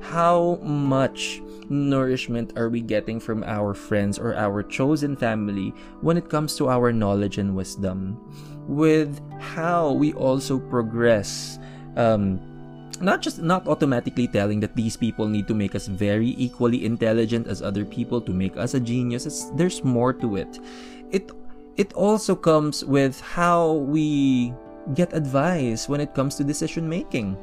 How 0.00 0.56
much 0.62 1.42
nourishment 1.68 2.52
are 2.56 2.68
we 2.68 2.80
getting 2.80 3.20
from 3.20 3.44
our 3.44 3.74
friends 3.74 4.18
or 4.18 4.34
our 4.34 4.62
chosen 4.62 5.14
family 5.14 5.74
when 6.00 6.16
it 6.16 6.28
comes 6.28 6.56
to 6.56 6.68
our 6.68 6.92
knowledge 6.92 7.38
and 7.38 7.54
wisdom? 7.54 8.18
With 8.66 9.20
how 9.40 9.92
we 9.92 10.12
also 10.14 10.58
progress 10.58 11.58
um, 11.96 12.38
not 13.00 13.22
just 13.22 13.40
not 13.40 13.66
automatically 13.66 14.28
telling 14.28 14.60
that 14.60 14.76
these 14.76 14.96
people 14.96 15.26
need 15.26 15.48
to 15.48 15.54
make 15.54 15.74
us 15.74 15.86
very 15.86 16.36
equally 16.36 16.84
intelligent 16.84 17.46
as 17.46 17.62
other 17.62 17.84
people 17.84 18.20
to 18.20 18.32
make 18.32 18.56
us 18.56 18.74
a 18.74 18.80
genius. 18.80 19.26
It's, 19.26 19.50
there's 19.56 19.82
more 19.82 20.12
to 20.12 20.36
it. 20.36 20.58
It 21.10 21.30
it 21.76 21.92
also 21.94 22.34
comes 22.34 22.84
with 22.84 23.20
how 23.20 23.72
we 23.88 24.52
get 24.94 25.12
advice 25.12 25.88
when 25.88 26.00
it 26.00 26.14
comes 26.14 26.34
to 26.36 26.44
decision 26.44 26.88
making 26.88 27.36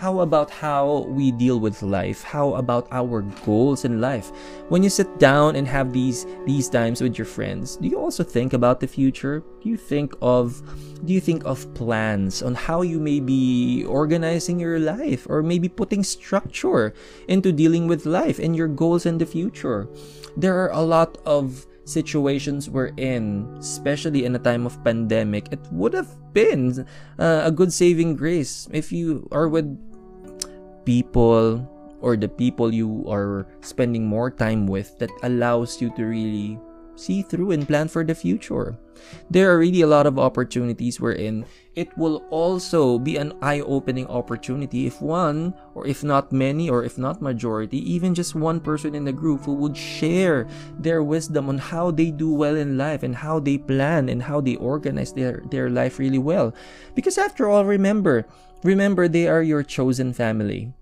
how 0.00 0.20
about 0.20 0.48
how 0.48 1.04
we 1.12 1.30
deal 1.30 1.60
with 1.60 1.82
life? 1.82 2.22
How 2.22 2.54
about 2.54 2.88
our 2.90 3.20
goals 3.44 3.84
in 3.84 4.00
life? 4.00 4.32
When 4.70 4.82
you 4.82 4.88
sit 4.88 5.18
down 5.18 5.56
and 5.56 5.68
have 5.68 5.92
these 5.92 6.24
these 6.48 6.72
times 6.72 7.04
with 7.04 7.20
your 7.20 7.28
friends, 7.28 7.76
do 7.76 7.84
you 7.84 8.00
also 8.00 8.24
think 8.24 8.56
about 8.56 8.80
the 8.80 8.88
future? 8.88 9.44
Do 9.60 9.68
you 9.68 9.76
think 9.76 10.16
of 10.24 10.64
do 11.04 11.12
you 11.12 11.20
think 11.20 11.44
of 11.44 11.68
plans 11.76 12.40
on 12.40 12.56
how 12.56 12.80
you 12.80 12.96
may 12.96 13.20
be 13.20 13.84
organizing 13.84 14.56
your 14.56 14.80
life 14.80 15.28
or 15.28 15.44
maybe 15.44 15.68
putting 15.68 16.00
structure 16.00 16.96
into 17.28 17.52
dealing 17.52 17.84
with 17.84 18.08
life 18.08 18.40
and 18.40 18.56
your 18.56 18.72
goals 18.72 19.04
in 19.04 19.20
the 19.20 19.28
future? 19.28 19.84
There 20.32 20.56
are 20.56 20.72
a 20.72 20.80
lot 20.80 21.20
of 21.28 21.68
situations 21.84 22.70
we're 22.70 22.94
in, 22.96 23.44
especially 23.58 24.24
in 24.24 24.32
a 24.36 24.38
time 24.38 24.64
of 24.64 24.82
pandemic, 24.84 25.52
it 25.52 25.60
would 25.72 25.92
have 25.92 26.08
been 26.32 26.86
uh, 27.18 27.42
a 27.44 27.50
good 27.50 27.72
saving 27.72 28.14
grace 28.14 28.68
if 28.70 28.92
you 28.92 29.28
are 29.32 29.48
with 29.48 29.66
people 30.84 31.66
or 32.00 32.16
the 32.16 32.28
people 32.28 32.72
you 32.72 33.04
are 33.08 33.46
spending 33.60 34.06
more 34.06 34.30
time 34.30 34.66
with 34.66 34.98
that 34.98 35.10
allows 35.22 35.80
you 35.80 35.92
to 35.96 36.04
really 36.04 36.58
see 37.00 37.22
through 37.22 37.52
and 37.52 37.66
plan 37.66 37.88
for 37.88 38.04
the 38.04 38.14
future. 38.14 38.76
There 39.30 39.50
are 39.50 39.58
really 39.58 39.80
a 39.80 39.86
lot 39.86 40.06
of 40.06 40.18
opportunities 40.18 41.00
wherein 41.00 41.46
it 41.74 41.88
will 41.96 42.26
also 42.28 42.98
be 42.98 43.16
an 43.16 43.32
eye 43.40 43.60
opening 43.60 44.06
opportunity 44.08 44.86
if 44.86 45.00
one, 45.00 45.54
or 45.74 45.86
if 45.86 46.04
not 46.04 46.32
many, 46.32 46.68
or 46.68 46.84
if 46.84 46.98
not 46.98 47.22
majority, 47.22 47.78
even 47.90 48.14
just 48.14 48.34
one 48.34 48.60
person 48.60 48.94
in 48.94 49.04
the 49.04 49.12
group 49.12 49.44
who 49.44 49.54
would 49.54 49.76
share 49.76 50.46
their 50.78 51.02
wisdom 51.02 51.48
on 51.48 51.56
how 51.56 51.90
they 51.90 52.10
do 52.10 52.30
well 52.34 52.56
in 52.56 52.76
life 52.76 53.02
and 53.02 53.16
how 53.16 53.40
they 53.40 53.56
plan 53.56 54.10
and 54.10 54.22
how 54.22 54.40
they 54.40 54.56
organize 54.56 55.12
their, 55.14 55.42
their 55.50 55.70
life 55.70 55.98
really 55.98 56.18
well. 56.18 56.52
Because 56.94 57.16
after 57.16 57.48
all, 57.48 57.64
remember, 57.64 58.26
remember 58.62 59.08
they 59.08 59.28
are 59.28 59.42
your 59.42 59.62
chosen 59.62 60.12
family. 60.12 60.72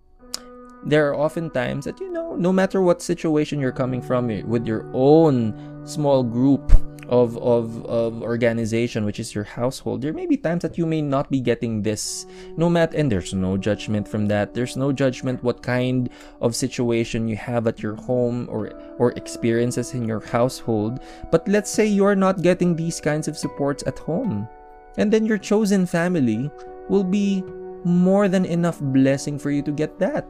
There 0.85 1.09
are 1.09 1.15
often 1.15 1.51
times 1.51 1.85
that 1.87 2.01
you 2.01 2.11
know 2.11 2.37
no 2.37 2.53
matter 2.53 2.81
what 2.81 3.03
situation 3.03 3.59
you're 3.59 3.73
coming 3.73 4.01
from 4.01 4.29
with 4.47 4.67
your 4.67 4.89
own 4.95 5.53
small 5.85 6.23
group 6.23 6.71
of, 7.09 7.37
of, 7.39 7.85
of 7.87 8.23
organization 8.23 9.05
which 9.05 9.19
is 9.19 9.35
your 9.35 9.45
household 9.45 10.03
there 10.03 10.13
may 10.13 10.27
be 10.27 10.37
times 10.37 10.61
that 10.61 10.77
you 10.77 10.85
may 10.85 11.01
not 11.01 11.31
be 11.31 11.41
getting 11.41 11.83
this. 11.83 12.27
No 12.57 12.69
matter 12.69 12.97
and 12.97 13.11
there's 13.11 13.35
no 13.35 13.57
judgment 13.57 14.07
from 14.07 14.27
that. 14.27 14.55
There's 14.55 14.77
no 14.77 14.93
judgment 14.93 15.43
what 15.43 15.63
kind 15.63 16.11
of 16.41 16.55
situation 16.55 17.27
you 17.27 17.37
have 17.37 17.67
at 17.67 17.83
your 17.83 17.97
home 17.97 18.47
or 18.51 18.73
or 18.99 19.13
experiences 19.13 19.95
in 19.95 20.07
your 20.07 20.21
household. 20.21 21.01
But 21.31 21.49
let's 21.49 21.71
say 21.71 21.87
you're 21.87 22.17
not 22.17 22.43
getting 22.43 22.77
these 22.77 23.01
kinds 23.01 23.27
of 23.27 23.37
supports 23.37 23.83
at 23.87 23.99
home. 23.99 24.49
And 24.97 25.13
then 25.13 25.25
your 25.25 25.39
chosen 25.39 25.87
family 25.87 26.51
will 26.89 27.05
be 27.05 27.45
more 27.85 28.29
than 28.29 28.45
enough 28.45 28.81
blessing 28.81 29.39
for 29.39 29.51
you 29.51 29.63
to 29.63 29.73
get 29.73 29.99
that. 29.99 30.29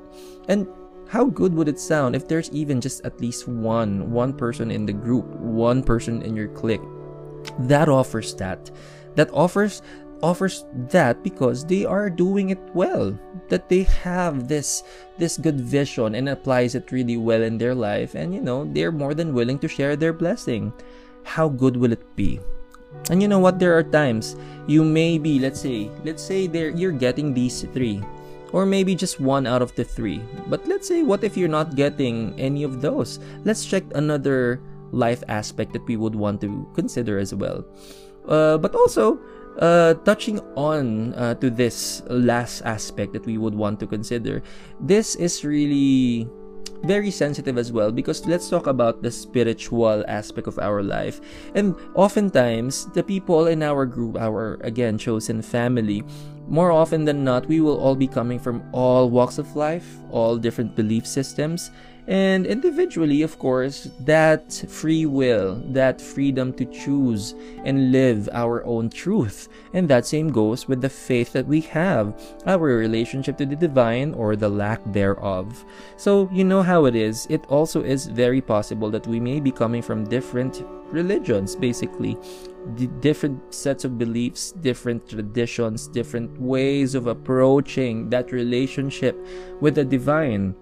And 0.49 0.67
how 1.09 1.25
good 1.25 1.55
would 1.55 1.69
it 1.69 1.81
sound 1.81 2.15
if 2.15 2.29
there's 2.29 2.51
even 2.51 2.81
just 2.81 3.05
at 3.05 3.21
least 3.21 3.49
one 3.49 4.11
one 4.11 4.33
person 4.33 4.71
in 4.71 4.85
the 4.85 4.93
group, 4.93 5.27
one 5.41 5.83
person 5.83 6.23
in 6.23 6.37
your 6.37 6.49
clique 6.49 6.85
that 7.61 7.89
offers 7.89 8.35
that. 8.37 8.71
That 9.17 9.31
offers 9.33 9.83
offers 10.21 10.65
that 10.91 11.23
because 11.23 11.65
they 11.65 11.85
are 11.85 12.11
doing 12.11 12.51
it 12.51 12.59
well 12.75 13.17
that 13.49 13.69
they 13.69 13.85
have 13.85 14.49
this 14.49 14.83
this 15.17 15.39
good 15.39 15.61
vision 15.61 16.17
and 16.17 16.29
applies 16.29 16.75
it 16.75 16.91
really 16.91 17.17
well 17.17 17.41
in 17.41 17.57
their 17.57 17.75
life 17.75 18.17
and 18.17 18.35
you 18.35 18.41
know 18.41 18.67
they're 18.75 18.91
more 18.91 19.15
than 19.15 19.33
willing 19.33 19.61
to 19.61 19.69
share 19.69 19.95
their 19.95 20.13
blessing 20.13 20.73
how 21.23 21.49
good 21.49 21.77
will 21.77 21.93
it 21.93 22.03
be 22.17 22.41
and 23.11 23.23
you 23.23 23.29
know 23.29 23.39
what? 23.39 23.59
There 23.59 23.77
are 23.77 23.83
times 23.83 24.37
you 24.69 24.85
may 24.85 25.17
be, 25.17 25.41
let's 25.41 25.59
say, 25.59 25.91
let's 26.05 26.23
say 26.23 26.47
there 26.47 26.69
you're 26.69 26.93
getting 26.93 27.33
these 27.33 27.65
three, 27.73 28.05
or 28.53 28.67
maybe 28.69 28.95
just 28.95 29.19
one 29.19 29.49
out 29.49 29.65
of 29.65 29.75
the 29.75 29.83
three. 29.83 30.21
But 30.47 30.69
let's 30.69 30.87
say, 30.87 31.03
what 31.03 31.25
if 31.25 31.37
you're 31.37 31.49
not 31.49 31.75
getting 31.75 32.39
any 32.39 32.63
of 32.63 32.85
those? 32.85 33.19
Let's 33.45 33.65
check 33.65 33.83
another 33.97 34.61
life 34.93 35.25
aspect 35.29 35.73
that 35.73 35.89
we 35.89 35.97
would 35.97 36.15
want 36.15 36.41
to 36.43 36.69
consider 36.77 37.19
as 37.19 37.35
well. 37.35 37.65
Uh, 38.29 38.59
but 38.59 38.75
also, 38.77 39.19
uh, 39.59 39.95
touching 40.05 40.39
on 40.55 41.15
uh, 41.15 41.35
to 41.35 41.51
this 41.51 42.03
last 42.09 42.61
aspect 42.63 43.13
that 43.15 43.25
we 43.25 43.39
would 43.39 43.55
want 43.55 43.81
to 43.81 43.87
consider, 43.87 44.43
this 44.81 45.17
is 45.17 45.45
really 45.45 46.29
very 46.83 47.11
sensitive 47.11 47.59
as 47.59 47.73
well 47.73 47.91
because 47.91 48.27
let's 48.27 48.49
talk 48.49 48.67
about 48.67 49.03
the 49.03 49.11
spiritual 49.11 50.05
aspect 50.09 50.47
of 50.47 50.59
our 50.59 50.83
life. 50.83 51.21
And 51.55 51.75
oftentimes, 51.95 52.87
the 52.95 53.03
people 53.03 53.47
in 53.47 53.63
our 53.63 53.87
group, 53.87 54.17
our 54.17 54.59
again 54.63 54.99
chosen 54.99 55.43
family, 55.43 56.05
more 56.49 56.73
often 56.73 57.05
than 57.05 57.25
not, 57.25 57.47
we 57.47 57.61
will 57.61 57.79
all 57.79 57.95
be 57.95 58.07
coming 58.07 58.39
from 58.39 58.63
all 58.73 59.11
walks 59.11 59.39
of 59.39 59.55
life, 59.55 59.99
all 60.11 60.37
different 60.37 60.75
belief 60.75 61.07
systems, 61.07 61.71
and 62.09 62.47
individually, 62.47 63.21
of 63.21 63.39
course, 63.39 63.91
that 64.01 64.51
free 64.67 65.05
will, 65.05 65.63
that 65.67 66.01
freedom 66.01 66.55
to 66.55 66.65
choose 66.65 67.35
and 67.67 67.93
live 67.93 68.31
our 68.33 68.65
own 68.65 68.89
truth. 68.89 69.51
And 69.75 69.87
that 69.91 70.07
same 70.07 70.33
goes 70.33 70.67
with 70.67 70.81
the 70.81 70.89
faith 70.89 71.35
that 71.35 71.47
we 71.47 71.61
have, 71.61 72.19
our 72.47 72.61
relationship 72.61 73.37
to 73.37 73.45
the 73.45 73.57
divine 73.57 74.15
or 74.15 74.37
the 74.37 74.49
lack 74.49 74.81
thereof. 74.87 75.67
So, 75.99 76.31
you 76.33 76.45
know 76.45 76.63
how 76.63 76.87
it 76.87 76.97
is. 76.97 77.27
It 77.29 77.45
also 77.51 77.83
is 77.83 78.07
very 78.07 78.41
possible 78.41 78.91
that 78.91 79.07
we 79.07 79.21
may 79.21 79.39
be 79.39 79.53
coming 79.53 79.83
from 79.83 80.09
different 80.09 80.65
religions, 80.91 81.57
basically. 81.57 82.17
D- 82.75 82.89
different 83.01 83.53
sets 83.53 83.85
of 83.85 83.99
beliefs, 83.99 84.53
different 84.53 85.11
traditions, 85.11 85.87
different 85.89 86.41
ways 86.41 86.95
of 86.95 87.07
approaching 87.07 88.09
that 88.09 88.33
relationship 88.33 89.15
with 89.61 89.75
the 89.75 89.85
divine 89.85 90.55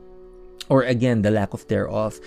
or 0.68 0.82
again 0.82 1.22
the 1.22 1.30
lack 1.30 1.52
of 1.52 1.66
thereof 1.68 2.20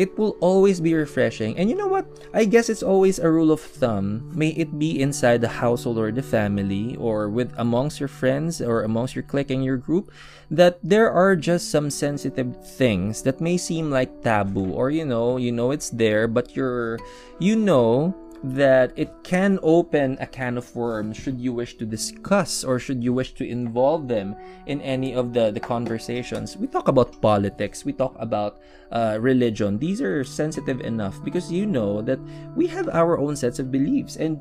it 0.00 0.16
will 0.16 0.36
always 0.40 0.80
be 0.80 0.94
refreshing. 0.94 1.58
And 1.58 1.68
you 1.68 1.76
know 1.76 1.86
what? 1.86 2.06
I 2.32 2.44
guess 2.44 2.70
it's 2.70 2.82
always 2.82 3.18
a 3.18 3.30
rule 3.30 3.52
of 3.52 3.60
thumb. 3.60 4.30
May 4.32 4.48
it 4.56 4.78
be 4.78 5.00
inside 5.00 5.42
the 5.42 5.60
household 5.60 5.98
or 5.98 6.10
the 6.10 6.22
family 6.22 6.96
or 6.96 7.28
with 7.28 7.52
amongst 7.58 8.00
your 8.00 8.08
friends 8.08 8.62
or 8.62 8.82
amongst 8.82 9.14
your 9.14 9.24
clique 9.24 9.50
and 9.50 9.64
your 9.64 9.76
group 9.76 10.10
that 10.50 10.78
there 10.82 11.10
are 11.10 11.36
just 11.36 11.70
some 11.70 11.90
sensitive 11.90 12.56
things 12.76 13.22
that 13.22 13.40
may 13.40 13.58
seem 13.58 13.90
like 13.90 14.22
taboo 14.22 14.72
or 14.72 14.90
you 14.90 15.04
know, 15.04 15.36
you 15.36 15.52
know 15.52 15.70
it's 15.70 15.90
there 15.90 16.26
but 16.26 16.56
you're 16.56 16.98
you 17.38 17.54
know 17.54 18.14
that 18.42 18.92
it 18.96 19.12
can 19.22 19.58
open 19.62 20.16
a 20.20 20.26
can 20.26 20.56
of 20.56 20.74
worms 20.74 21.16
should 21.16 21.38
you 21.38 21.52
wish 21.52 21.76
to 21.76 21.84
discuss 21.84 22.64
or 22.64 22.78
should 22.78 23.04
you 23.04 23.12
wish 23.12 23.34
to 23.34 23.46
involve 23.46 24.08
them 24.08 24.34
in 24.66 24.80
any 24.80 25.14
of 25.14 25.34
the, 25.34 25.50
the 25.50 25.60
conversations. 25.60 26.56
We 26.56 26.66
talk 26.66 26.88
about 26.88 27.20
politics, 27.20 27.84
we 27.84 27.92
talk 27.92 28.16
about 28.18 28.58
uh, 28.92 29.18
religion. 29.20 29.78
These 29.78 30.00
are 30.00 30.24
sensitive 30.24 30.80
enough 30.80 31.22
because 31.22 31.52
you 31.52 31.66
know 31.66 32.00
that 32.02 32.18
we 32.56 32.66
have 32.68 32.88
our 32.88 33.18
own 33.18 33.36
sets 33.36 33.58
of 33.58 33.70
beliefs 33.70 34.16
and 34.16 34.40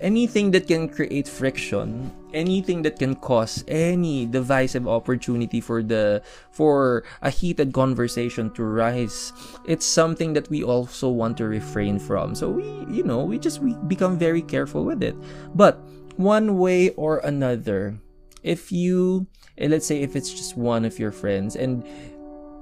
anything 0.00 0.50
that 0.50 0.66
can 0.66 0.88
create 0.88 1.28
friction 1.28 2.10
anything 2.34 2.82
that 2.82 2.98
can 2.98 3.14
cause 3.14 3.64
any 3.68 4.26
divisive 4.26 4.86
opportunity 4.88 5.60
for 5.60 5.82
the 5.82 6.20
for 6.50 7.04
a 7.22 7.30
heated 7.30 7.72
conversation 7.72 8.50
to 8.50 8.64
rise 8.64 9.32
it's 9.64 9.86
something 9.86 10.32
that 10.34 10.50
we 10.50 10.62
also 10.62 11.08
want 11.08 11.36
to 11.38 11.46
refrain 11.46 11.98
from. 11.98 12.34
So 12.34 12.50
we 12.50 12.64
you 12.90 13.04
know 13.04 13.24
we 13.24 13.38
just 13.38 13.60
we 13.62 13.74
become 13.86 14.18
very 14.18 14.42
careful 14.42 14.84
with 14.84 15.02
it. 15.02 15.16
But 15.54 15.80
one 16.16 16.58
way 16.58 16.90
or 16.90 17.18
another 17.18 17.96
if 18.42 18.70
you 18.70 19.26
eh, 19.58 19.68
let's 19.68 19.86
say 19.86 20.02
if 20.02 20.16
it's 20.16 20.30
just 20.30 20.56
one 20.56 20.84
of 20.84 20.98
your 20.98 21.12
friends 21.12 21.56
and 21.56 21.86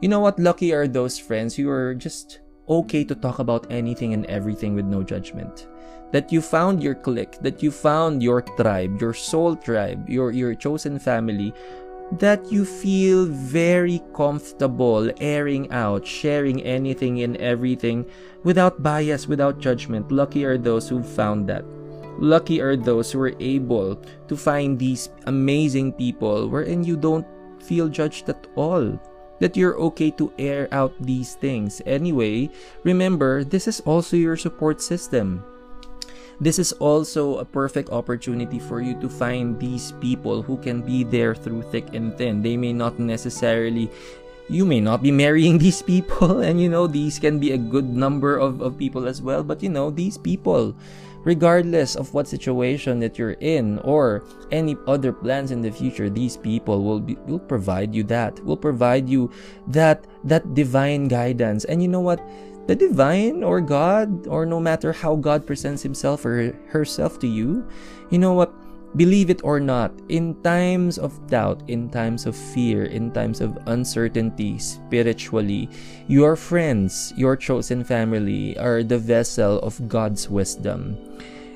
you 0.00 0.08
know 0.08 0.20
what 0.20 0.38
lucky 0.38 0.72
are 0.72 0.86
those 0.86 1.18
friends 1.18 1.56
who 1.56 1.68
are 1.68 1.94
just 1.94 2.41
okay 2.68 3.04
to 3.04 3.14
talk 3.14 3.38
about 3.38 3.66
anything 3.70 4.14
and 4.14 4.26
everything 4.26 4.74
with 4.74 4.86
no 4.86 5.02
judgment 5.02 5.68
that 6.12 6.30
you 6.30 6.40
found 6.40 6.82
your 6.82 6.94
clique, 6.94 7.38
that 7.40 7.62
you 7.62 7.70
found 7.70 8.22
your 8.22 8.42
tribe, 8.42 9.00
your 9.00 9.14
soul 9.14 9.56
tribe, 9.56 10.08
your, 10.08 10.30
your 10.30 10.54
chosen 10.54 10.98
family, 10.98 11.52
that 12.18 12.52
you 12.52 12.64
feel 12.64 13.24
very 13.24 14.02
comfortable 14.14 15.10
airing 15.20 15.70
out, 15.72 16.06
sharing 16.06 16.62
anything 16.62 17.22
and 17.22 17.36
everything 17.38 18.04
without 18.44 18.82
bias, 18.82 19.26
without 19.26 19.58
judgment. 19.58 20.12
Lucky 20.12 20.44
are 20.44 20.58
those 20.58 20.88
who 20.88 21.02
found 21.02 21.48
that. 21.48 21.64
Lucky 22.18 22.60
are 22.60 22.76
those 22.76 23.10
who 23.10 23.20
are 23.22 23.34
able 23.40 23.96
to 24.28 24.36
find 24.36 24.78
these 24.78 25.08
amazing 25.24 25.92
people 25.94 26.48
wherein 26.48 26.84
you 26.84 26.96
don't 26.96 27.26
feel 27.62 27.88
judged 27.88 28.28
at 28.28 28.46
all. 28.54 29.00
That 29.40 29.56
you're 29.56 29.78
okay 29.92 30.10
to 30.12 30.32
air 30.38 30.68
out 30.70 30.94
these 31.00 31.34
things. 31.34 31.82
Anyway, 31.84 32.50
remember, 32.84 33.42
this 33.44 33.66
is 33.66 33.80
also 33.80 34.16
your 34.16 34.36
support 34.36 34.80
system 34.80 35.42
this 36.42 36.58
is 36.58 36.72
also 36.82 37.38
a 37.38 37.44
perfect 37.44 37.90
opportunity 37.94 38.58
for 38.58 38.82
you 38.82 38.98
to 38.98 39.08
find 39.08 39.54
these 39.62 39.94
people 40.02 40.42
who 40.42 40.58
can 40.58 40.82
be 40.82 41.04
there 41.04 41.36
through 41.38 41.62
thick 41.70 41.94
and 41.94 42.18
thin. 42.18 42.42
They 42.42 42.56
may 42.56 42.72
not 42.72 42.98
necessarily 42.98 43.86
you 44.48 44.66
may 44.66 44.80
not 44.80 45.02
be 45.02 45.10
marrying 45.10 45.58
these 45.62 45.82
people 45.82 46.40
and 46.40 46.60
you 46.60 46.68
know 46.68 46.86
these 46.86 47.18
can 47.18 47.38
be 47.38 47.52
a 47.52 47.58
good 47.58 47.88
number 47.88 48.36
of, 48.36 48.60
of 48.60 48.76
people 48.76 49.06
as 49.06 49.22
well 49.22 49.42
but 49.42 49.62
you 49.62 49.68
know 49.68 49.88
these 49.90 50.18
people 50.18 50.74
regardless 51.24 51.94
of 51.94 52.12
what 52.14 52.26
situation 52.26 52.98
that 53.00 53.18
you're 53.18 53.38
in 53.40 53.78
or 53.80 54.24
any 54.50 54.76
other 54.86 55.12
plans 55.12 55.50
in 55.50 55.62
the 55.62 55.70
future 55.70 56.10
these 56.10 56.36
people 56.36 56.82
will 56.82 57.00
be 57.00 57.14
will 57.26 57.38
provide 57.38 57.94
you 57.94 58.02
that 58.02 58.38
will 58.44 58.56
provide 58.56 59.08
you 59.08 59.30
that 59.66 60.06
that 60.24 60.54
divine 60.54 61.08
guidance. 61.08 61.64
And 61.64 61.82
you 61.82 61.88
know 61.88 62.00
what? 62.00 62.20
The 62.66 62.76
divine 62.76 63.42
or 63.42 63.60
god 63.60 64.26
or 64.28 64.46
no 64.46 64.60
matter 64.60 64.92
how 64.92 65.16
god 65.16 65.46
presents 65.46 65.82
himself 65.82 66.24
or 66.24 66.54
herself 66.68 67.18
to 67.18 67.26
you 67.26 67.66
you 68.10 68.18
know 68.18 68.34
what 68.34 68.54
Believe 68.94 69.30
it 69.30 69.40
or 69.42 69.58
not, 69.58 69.90
in 70.08 70.36
times 70.42 70.98
of 70.98 71.16
doubt, 71.28 71.62
in 71.68 71.88
times 71.88 72.26
of 72.26 72.36
fear, 72.36 72.84
in 72.84 73.10
times 73.10 73.40
of 73.40 73.56
uncertainty 73.66 74.58
spiritually, 74.58 75.70
your 76.08 76.36
friends, 76.36 77.14
your 77.16 77.36
chosen 77.36 77.84
family 77.84 78.56
are 78.58 78.82
the 78.82 78.98
vessel 78.98 79.60
of 79.60 79.80
God's 79.88 80.28
wisdom. 80.28 80.98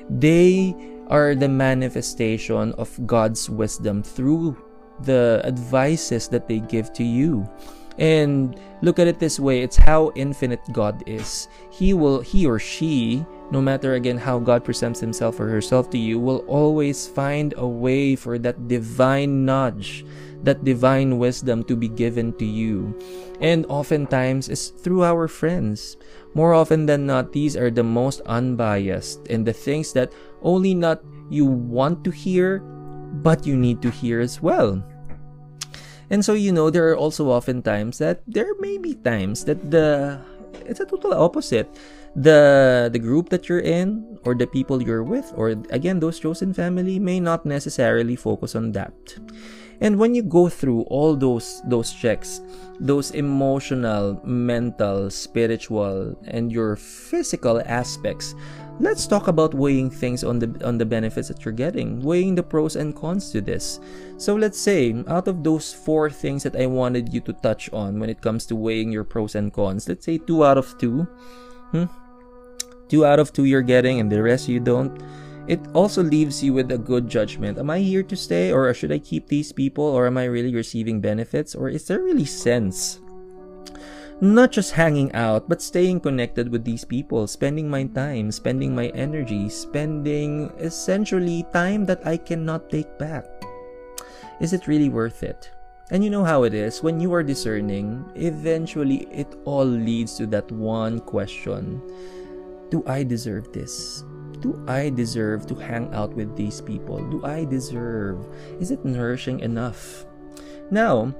They 0.09 0.73
are 1.09 1.35
the 1.35 1.47
manifestation 1.47 2.73
of 2.73 2.89
God's 3.05 3.49
wisdom 3.49 4.01
through 4.01 4.57
the 5.03 5.41
advices 5.45 6.27
that 6.29 6.47
they 6.47 6.59
give 6.59 6.91
to 6.93 7.03
you. 7.03 7.47
And 7.99 8.59
look 8.81 8.99
at 8.99 9.07
it 9.07 9.19
this 9.19 9.39
way, 9.39 9.61
it's 9.61 9.77
how 9.77 10.11
infinite 10.15 10.61
God 10.71 11.03
is. 11.07 11.47
He 11.71 11.93
will 11.93 12.21
he 12.21 12.45
or 12.45 12.59
she, 12.59 13.25
no 13.51 13.61
matter 13.61 13.93
again 13.93 14.17
how 14.17 14.39
God 14.39 14.63
presents 14.63 14.99
himself 14.99 15.39
or 15.39 15.47
herself 15.47 15.89
to 15.91 15.97
you, 15.97 16.19
will 16.19 16.43
always 16.47 17.07
find 17.07 17.53
a 17.57 17.67
way 17.67 18.15
for 18.15 18.37
that 18.39 18.67
divine 18.67 19.45
nudge, 19.45 20.05
that 20.43 20.63
divine 20.63 21.17
wisdom 21.17 21.63
to 21.65 21.75
be 21.75 21.87
given 21.87 22.33
to 22.37 22.45
you. 22.45 22.97
And 23.39 23.65
oftentimes 23.69 24.49
is 24.49 24.69
through 24.69 25.03
our 25.03 25.27
friends. 25.27 25.97
More 26.33 26.53
often 26.53 26.85
than 26.85 27.05
not, 27.05 27.31
these 27.33 27.55
are 27.55 27.71
the 27.71 27.83
most 27.83 28.21
unbiased 28.25 29.27
and 29.29 29.45
the 29.45 29.53
things 29.53 29.93
that 29.93 30.11
only 30.41 30.75
not 30.75 31.01
you 31.29 31.45
want 31.45 32.03
to 32.03 32.11
hear, 32.11 32.59
but 33.23 33.45
you 33.45 33.55
need 33.55 33.81
to 33.81 33.89
hear 33.89 34.19
as 34.19 34.41
well. 34.41 34.83
And 36.09 36.23
so, 36.23 36.33
you 36.33 36.51
know, 36.51 36.69
there 36.69 36.87
are 36.89 36.97
also 36.97 37.29
often 37.29 37.61
times 37.61 37.97
that 37.99 38.23
there 38.27 38.55
may 38.59 38.77
be 38.77 38.95
times 38.95 39.43
that 39.45 39.71
the 39.71 40.19
it's 40.65 40.79
a 40.79 40.85
total 40.85 41.13
opposite. 41.13 41.67
The 42.17 42.89
the 42.91 42.97
group 42.97 43.29
that 43.29 43.47
you're 43.47 43.61
in 43.61 44.17
or 44.25 44.33
the 44.33 44.47
people 44.47 44.81
you're 44.81 45.03
with 45.03 45.31
or 45.37 45.53
again 45.69 45.99
those 45.99 46.17
chosen 46.17 46.51
family 46.51 46.97
may 46.97 47.19
not 47.19 47.45
necessarily 47.45 48.15
focus 48.15 48.55
on 48.55 48.71
that. 48.73 48.93
And 49.79 49.99
when 49.99 50.15
you 50.15 50.23
go 50.23 50.49
through 50.49 50.89
all 50.89 51.15
those 51.15 51.61
those 51.65 51.93
checks, 51.93 52.41
those 52.79 53.11
emotional, 53.11 54.19
mental, 54.25 55.11
spiritual 55.11 56.17
and 56.25 56.51
your 56.51 56.75
physical 56.75 57.61
aspects, 57.61 58.33
let's 58.79 59.05
talk 59.05 59.27
about 59.27 59.53
weighing 59.53 59.91
things 59.91 60.23
on 60.23 60.39
the 60.39 60.49
on 60.65 60.79
the 60.81 60.85
benefits 60.89 61.27
that 61.27 61.45
you're 61.45 61.53
getting, 61.53 62.01
weighing 62.01 62.33
the 62.33 62.41
pros 62.41 62.75
and 62.75 62.95
cons 62.95 63.29
to 63.31 63.41
this. 63.41 63.79
So 64.17 64.33
let's 64.33 64.57
say 64.57 64.97
out 65.07 65.27
of 65.27 65.43
those 65.43 65.73
four 65.73 66.09
things 66.09 66.41
that 66.41 66.55
I 66.55 66.65
wanted 66.65 67.13
you 67.13 67.21
to 67.29 67.33
touch 67.33 67.69
on 67.71 67.99
when 67.99 68.09
it 68.09 68.21
comes 68.21 68.47
to 68.47 68.55
weighing 68.55 68.91
your 68.91 69.03
pros 69.03 69.35
and 69.35 69.53
cons, 69.53 69.87
let's 69.87 70.05
say 70.05 70.17
two 70.17 70.43
out 70.43 70.57
of 70.57 70.73
two. 70.81 71.05
Hmm? 71.69 71.85
Two 72.87 73.05
out 73.05 73.19
of 73.19 73.33
two 73.33 73.45
you're 73.45 73.61
getting 73.61 73.99
and 73.99 74.11
the 74.11 74.21
rest 74.21 74.47
you 74.47 74.59
don't. 74.59 75.01
It 75.47 75.61
also 75.73 76.03
leaves 76.03 76.43
you 76.43 76.53
with 76.53 76.71
a 76.71 76.77
good 76.77 77.07
judgment. 77.07 77.57
Am 77.57 77.69
I 77.69 77.79
here 77.79 78.03
to 78.03 78.15
stay 78.15 78.51
or 78.51 78.73
should 78.73 78.91
I 78.91 78.99
keep 78.99 79.27
these 79.27 79.51
people 79.51 79.83
or 79.83 80.07
am 80.07 80.17
I 80.17 80.25
really 80.25 80.53
receiving 80.53 80.99
benefits 80.99 81.55
or 81.55 81.69
is 81.69 81.87
there 81.87 82.03
really 82.03 82.25
sense 82.25 82.99
not 84.19 84.51
just 84.51 84.71
hanging 84.71 85.13
out, 85.13 85.47
but 85.47 85.61
staying 85.61 85.99
connected 85.99 86.49
with 86.49 86.63
these 86.63 86.83
people, 86.83 87.27
spending 87.27 87.69
my 87.69 87.83
time, 87.85 88.31
spending 88.31 88.73
my 88.73 88.87
energy, 88.97 89.47
spending 89.49 90.49
essentially 90.57 91.45
time 91.53 91.85
that 91.85 92.05
I 92.05 92.17
cannot 92.17 92.69
take 92.69 92.97
back. 92.97 93.25
Is 94.39 94.53
it 94.53 94.67
really 94.67 94.89
worth 94.89 95.21
it? 95.21 95.51
And 95.91 96.03
you 96.03 96.09
know 96.09 96.23
how 96.23 96.43
it 96.43 96.53
is, 96.53 96.83
when 96.83 96.99
you 96.99 97.13
are 97.13 97.23
discerning, 97.23 98.03
eventually 98.15 99.07
it 99.11 99.35
all 99.45 99.65
leads 99.65 100.17
to 100.17 100.25
that 100.27 100.51
one 100.51 100.99
question 100.99 101.81
Do 102.69 102.83
I 102.85 103.03
deserve 103.03 103.51
this? 103.53 104.03
Do 104.39 104.63
I 104.67 104.89
deserve 104.89 105.47
to 105.47 105.55
hang 105.55 105.93
out 105.93 106.13
with 106.13 106.35
these 106.35 106.61
people? 106.61 106.99
Do 107.09 107.25
I 107.25 107.45
deserve? 107.45 108.25
Is 108.59 108.71
it 108.71 108.85
nourishing 108.85 109.39
enough? 109.39 110.05
Now, 110.69 111.13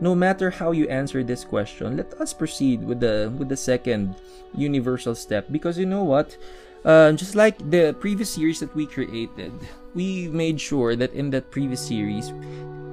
no 0.00 0.14
matter 0.14 0.50
how 0.50 0.72
you 0.72 0.88
answer 0.88 1.22
this 1.22 1.44
question, 1.44 1.96
let 1.96 2.12
us 2.20 2.32
proceed 2.32 2.82
with 2.82 3.00
the 3.00 3.32
with 3.38 3.48
the 3.48 3.56
second 3.56 4.16
universal 4.56 5.14
step 5.14 5.46
because 5.52 5.78
you 5.78 5.86
know 5.86 6.02
what? 6.02 6.36
Uh, 6.84 7.12
just 7.12 7.34
like 7.34 7.56
the 7.70 7.96
previous 8.00 8.28
series 8.28 8.60
that 8.60 8.74
we 8.74 8.86
created, 8.86 9.52
we 9.94 10.28
made 10.28 10.60
sure 10.60 10.96
that 10.96 11.12
in 11.14 11.30
that 11.30 11.50
previous 11.50 11.80
series, 11.80 12.32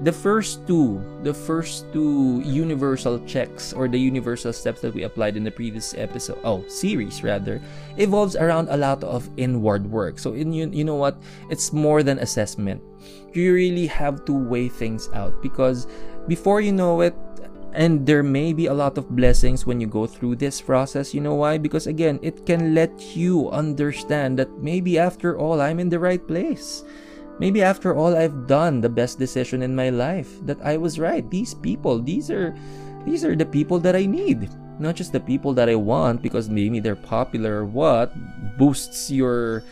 the 0.02 0.12
first 0.12 0.66
two, 0.66 0.98
the 1.22 1.34
first 1.34 1.86
two 1.94 2.42
universal 2.44 3.20
checks 3.26 3.72
or 3.72 3.88
the 3.88 4.00
universal 4.00 4.52
steps 4.52 4.82
that 4.82 4.94
we 4.94 5.04
applied 5.04 5.38
in 5.38 5.44
the 5.44 5.52
previous 5.52 5.94
episode, 5.94 6.40
oh, 6.44 6.66
series 6.68 7.24
rather, 7.24 7.62
evolves 7.98 8.36
around 8.36 8.68
a 8.70 8.78
lot 8.78 9.04
of 9.04 9.30
inward 9.38 9.86
work. 9.86 10.18
So 10.18 10.34
in 10.34 10.54
you, 10.54 10.70
you 10.74 10.84
know 10.84 10.96
what? 10.96 11.22
It's 11.50 11.72
more 11.72 12.02
than 12.02 12.18
assessment. 12.20 12.82
You 13.34 13.54
really 13.54 13.88
have 13.88 14.26
to 14.26 14.34
weigh 14.34 14.70
things 14.70 15.08
out 15.14 15.40
because 15.42 15.88
before 16.28 16.62
you 16.62 16.72
know 16.72 17.02
it, 17.02 17.16
and 17.74 18.06
there 18.06 18.24
may 18.24 18.52
be 18.52 18.66
a 18.66 18.74
lot 18.74 18.98
of 18.98 19.10
blessings 19.16 19.66
when 19.66 19.80
you 19.80 19.88
go 19.88 20.06
through 20.06 20.36
this 20.36 20.60
process. 20.60 21.14
You 21.14 21.22
know 21.22 21.36
why? 21.36 21.58
Because 21.58 21.88
again, 21.88 22.20
it 22.22 22.46
can 22.46 22.76
let 22.76 23.16
you 23.16 23.50
understand 23.52 24.38
that 24.40 24.52
maybe 24.60 25.00
after 25.00 25.38
all, 25.38 25.62
I'm 25.62 25.80
in 25.80 25.88
the 25.90 26.00
right 26.00 26.26
place. 26.28 26.84
Maybe 27.40 27.62
after 27.64 27.96
all, 27.96 28.16
I've 28.16 28.48
done 28.48 28.82
the 28.82 28.90
best 28.90 29.18
decision 29.20 29.62
in 29.62 29.76
my 29.76 29.90
life. 29.90 30.30
That 30.46 30.62
I 30.64 30.78
was 30.78 31.00
right. 31.00 31.28
These 31.30 31.54
people, 31.56 32.00
these 32.00 32.30
are, 32.30 32.56
these 33.06 33.26
are 33.26 33.36
the 33.36 33.46
people 33.46 33.80
that 33.80 33.96
I 33.96 34.06
need. 34.06 34.50
Not 34.80 34.96
just 34.96 35.12
the 35.12 35.20
people 35.20 35.54
that 35.54 35.70
I 35.70 35.76
want 35.76 36.22
because 36.22 36.50
maybe 36.50 36.80
they're 36.80 36.96
popular 36.96 37.62
or 37.62 37.66
what 37.66 38.14
boosts 38.58 39.10
your 39.10 39.64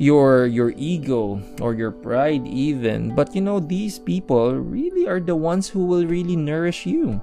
your 0.00 0.46
your 0.46 0.72
ego 0.80 1.36
or 1.60 1.74
your 1.74 1.92
pride 1.92 2.46
even 2.46 3.14
but 3.14 3.34
you 3.34 3.40
know 3.44 3.60
these 3.60 3.98
people 3.98 4.56
really 4.56 5.06
are 5.06 5.20
the 5.20 5.36
ones 5.36 5.68
who 5.68 5.84
will 5.84 6.06
really 6.06 6.36
nourish 6.36 6.86
you 6.86 7.20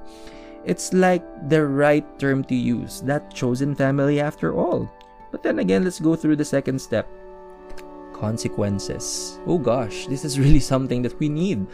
it's 0.63 0.93
like 0.93 1.25
the 1.49 1.65
right 1.65 2.05
term 2.19 2.43
to 2.43 2.53
use 2.53 3.01
that 3.01 3.33
chosen 3.33 3.73
family 3.73 4.21
after 4.21 4.53
all 4.53 4.85
but 5.31 5.41
then 5.41 5.57
again 5.57 5.83
let's 5.83 5.99
go 5.99 6.15
through 6.15 6.35
the 6.35 6.45
second 6.45 6.77
step 6.77 7.09
consequences. 8.19 9.39
Oh 9.45 9.57
gosh 9.57 10.07
this 10.07 10.25
is 10.25 10.39
really 10.43 10.59
something 10.59 11.01
that 11.03 11.17
we 11.19 11.29
need 11.29 11.65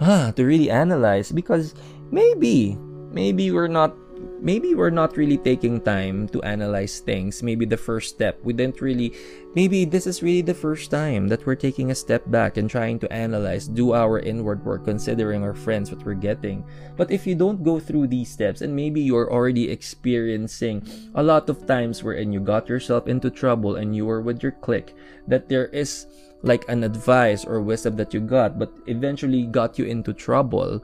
ah, 0.00 0.32
to 0.36 0.44
really 0.44 0.70
analyze 0.70 1.32
because 1.32 1.74
maybe 2.10 2.76
maybe 3.10 3.50
we're 3.50 3.68
not 3.68 3.96
maybe 4.40 4.74
we're 4.74 4.90
not 4.94 5.16
really 5.16 5.38
taking 5.38 5.80
time 5.80 6.28
to 6.28 6.42
analyze 6.42 7.00
things. 7.00 7.42
Maybe 7.42 7.66
the 7.66 7.76
first 7.76 8.14
step, 8.14 8.38
we 8.42 8.52
didn't 8.52 8.80
really, 8.80 9.14
maybe 9.54 9.84
this 9.84 10.06
is 10.06 10.22
really 10.22 10.42
the 10.42 10.54
first 10.54 10.90
time 10.90 11.28
that 11.28 11.44
we're 11.44 11.58
taking 11.58 11.90
a 11.90 11.94
step 11.94 12.22
back 12.30 12.56
and 12.56 12.70
trying 12.70 12.98
to 13.00 13.12
analyze, 13.12 13.68
do 13.68 13.94
our 13.94 14.20
inward 14.20 14.64
work, 14.64 14.84
considering 14.84 15.42
our 15.42 15.54
friends, 15.54 15.90
what 15.90 16.04
we're 16.04 16.14
getting. 16.14 16.64
But 16.96 17.10
if 17.10 17.26
you 17.26 17.34
don't 17.34 17.62
go 17.62 17.80
through 17.80 18.08
these 18.08 18.30
steps, 18.30 18.60
and 18.60 18.74
maybe 18.74 19.00
you're 19.00 19.32
already 19.32 19.70
experiencing 19.70 20.86
a 21.14 21.22
lot 21.22 21.48
of 21.48 21.66
times 21.66 22.02
wherein 22.02 22.32
you 22.32 22.40
got 22.40 22.68
yourself 22.68 23.06
into 23.08 23.30
trouble 23.30 23.76
and 23.76 23.94
you 23.94 24.06
were 24.06 24.20
with 24.20 24.42
your 24.42 24.52
clique, 24.52 24.94
that 25.26 25.48
there 25.48 25.66
is 25.68 26.06
like 26.42 26.64
an 26.68 26.84
advice 26.84 27.44
or 27.44 27.60
wisdom 27.60 27.96
that 27.96 28.14
you 28.14 28.20
got, 28.20 28.58
but 28.58 28.72
eventually 28.86 29.44
got 29.44 29.78
you 29.78 29.84
into 29.84 30.12
trouble 30.12 30.82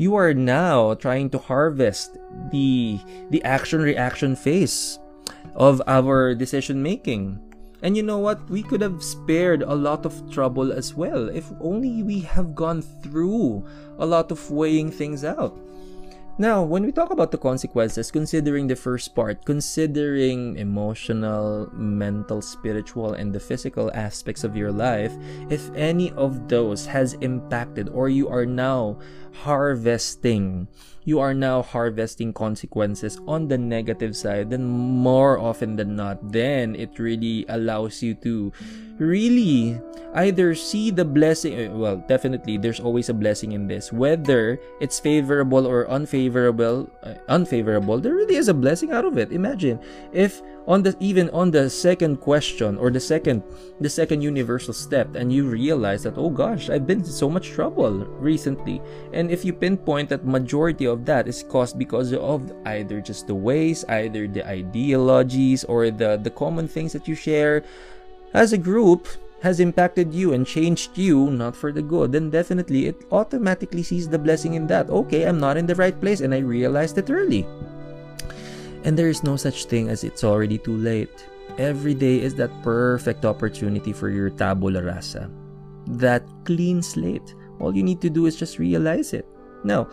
you 0.00 0.16
are 0.16 0.32
now 0.32 0.94
trying 0.96 1.28
to 1.28 1.36
harvest 1.36 2.16
the 2.48 2.96
the 3.28 3.44
action 3.44 3.84
reaction 3.84 4.32
phase 4.32 4.98
of 5.52 5.82
our 5.86 6.34
decision 6.34 6.80
making. 6.80 7.36
And 7.84 7.96
you 7.96 8.02
know 8.02 8.16
what? 8.16 8.40
We 8.48 8.64
could 8.64 8.80
have 8.80 9.04
spared 9.04 9.60
a 9.60 9.76
lot 9.76 10.08
of 10.08 10.16
trouble 10.32 10.72
as 10.72 10.96
well 10.96 11.28
if 11.28 11.52
only 11.60 12.02
we 12.02 12.20
have 12.32 12.56
gone 12.56 12.80
through 12.80 13.64
a 14.00 14.06
lot 14.08 14.32
of 14.32 14.40
weighing 14.50 14.90
things 14.90 15.20
out 15.20 15.52
now, 16.38 16.62
when 16.62 16.84
we 16.84 16.92
talk 16.92 17.10
about 17.10 17.30
the 17.30 17.38
consequences, 17.38 18.10
considering 18.10 18.66
the 18.66 18.76
first 18.76 19.14
part, 19.14 19.44
considering 19.44 20.56
emotional, 20.56 21.68
mental, 21.72 22.40
spiritual, 22.40 23.14
and 23.14 23.32
the 23.32 23.40
physical 23.40 23.90
aspects 23.94 24.44
of 24.44 24.56
your 24.56 24.72
life, 24.72 25.12
if 25.50 25.70
any 25.74 26.12
of 26.12 26.48
those 26.48 26.86
has 26.86 27.14
impacted 27.20 27.88
or 27.90 28.08
you 28.08 28.28
are 28.28 28.46
now 28.46 28.98
harvesting 29.32 30.66
you 31.04 31.18
are 31.18 31.34
now 31.34 31.62
harvesting 31.62 32.32
consequences 32.32 33.18
on 33.26 33.48
the 33.48 33.58
negative 33.58 34.16
side, 34.16 34.50
then 34.50 34.64
more 34.64 35.38
often 35.38 35.76
than 35.76 35.96
not, 35.96 36.20
then 36.32 36.74
it 36.76 36.98
really 36.98 37.46
allows 37.48 38.02
you 38.02 38.14
to 38.14 38.52
really 38.98 39.80
either 40.14 40.54
see 40.54 40.90
the 40.90 41.04
blessing 41.04 41.54
eh, 41.54 41.68
well 41.72 41.96
definitely 42.04 42.58
there's 42.58 42.80
always 42.80 43.08
a 43.08 43.14
blessing 43.14 43.52
in 43.52 43.66
this. 43.66 43.92
Whether 43.92 44.60
it's 44.80 45.00
favorable 45.00 45.66
or 45.66 45.88
unfavorable 45.88 46.90
uh, 47.02 47.14
unfavorable 47.28 47.98
there 47.98 48.14
really 48.14 48.36
is 48.36 48.48
a 48.48 48.54
blessing 48.54 48.92
out 48.92 49.04
of 49.04 49.16
it. 49.16 49.32
Imagine 49.32 49.80
if 50.12 50.42
on 50.66 50.82
the 50.82 50.94
even 51.00 51.30
on 51.30 51.50
the 51.50 51.68
second 51.68 52.20
question 52.20 52.76
or 52.78 52.90
the 52.90 53.00
second 53.00 53.42
the 53.80 53.88
second 53.88 54.20
universal 54.20 54.74
step 54.74 55.14
and 55.14 55.32
you 55.32 55.48
realize 55.48 56.02
that 56.02 56.16
oh 56.16 56.30
gosh 56.30 56.68
i've 56.70 56.86
been 56.86 57.00
in 57.00 57.04
so 57.04 57.30
much 57.30 57.50
trouble 57.50 58.04
recently 58.20 58.80
and 59.12 59.30
if 59.30 59.44
you 59.44 59.52
pinpoint 59.52 60.08
that 60.08 60.24
majority 60.24 60.86
of 60.86 61.04
that 61.04 61.26
is 61.26 61.42
caused 61.48 61.78
because 61.78 62.12
of 62.12 62.52
either 62.66 63.00
just 63.00 63.26
the 63.26 63.34
ways 63.34 63.84
either 63.88 64.28
the 64.28 64.46
ideologies 64.46 65.64
or 65.64 65.90
the 65.90 66.20
the 66.22 66.30
common 66.30 66.68
things 66.68 66.92
that 66.92 67.08
you 67.08 67.14
share 67.14 67.64
as 68.34 68.52
a 68.52 68.58
group 68.58 69.08
has 69.40 69.58
impacted 69.58 70.12
you 70.12 70.32
and 70.34 70.46
changed 70.46 70.96
you 70.96 71.30
not 71.30 71.56
for 71.56 71.72
the 71.72 71.82
good, 71.82 72.12
then 72.12 72.30
definitely 72.30 72.86
it 72.86 73.04
automatically 73.10 73.82
sees 73.82 74.08
the 74.08 74.18
blessing 74.18 74.54
in 74.54 74.66
that. 74.66 74.88
Okay, 74.90 75.24
I'm 75.24 75.40
not 75.40 75.56
in 75.56 75.66
the 75.66 75.74
right 75.74 75.98
place 75.98 76.20
and 76.20 76.34
I 76.34 76.38
realized 76.38 76.98
it 76.98 77.10
early. 77.10 77.46
And 78.84 78.96
there 78.96 79.08
is 79.08 79.22
no 79.22 79.36
such 79.36 79.66
thing 79.66 79.88
as 79.88 80.04
it's 80.04 80.24
already 80.24 80.58
too 80.58 80.76
late. 80.76 81.26
Every 81.58 81.94
day 81.94 82.20
is 82.20 82.34
that 82.36 82.62
perfect 82.62 83.24
opportunity 83.24 83.92
for 83.92 84.08
your 84.08 84.30
tabula 84.30 84.82
rasa. 84.82 85.30
That 85.86 86.24
clean 86.44 86.82
slate. 86.82 87.34
All 87.58 87.76
you 87.76 87.82
need 87.82 88.00
to 88.00 88.10
do 88.10 88.26
is 88.26 88.36
just 88.36 88.58
realize 88.58 89.12
it. 89.12 89.26
Now, 89.64 89.88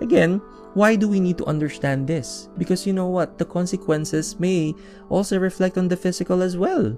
again, 0.00 0.40
why 0.74 0.96
do 0.96 1.06
we 1.06 1.20
need 1.20 1.38
to 1.38 1.46
understand 1.46 2.06
this? 2.08 2.48
Because 2.58 2.86
you 2.86 2.92
know 2.92 3.06
what? 3.06 3.38
The 3.38 3.44
consequences 3.44 4.40
may 4.40 4.74
also 5.10 5.38
reflect 5.38 5.78
on 5.78 5.86
the 5.86 5.96
physical 5.96 6.42
as 6.42 6.56
well. 6.56 6.96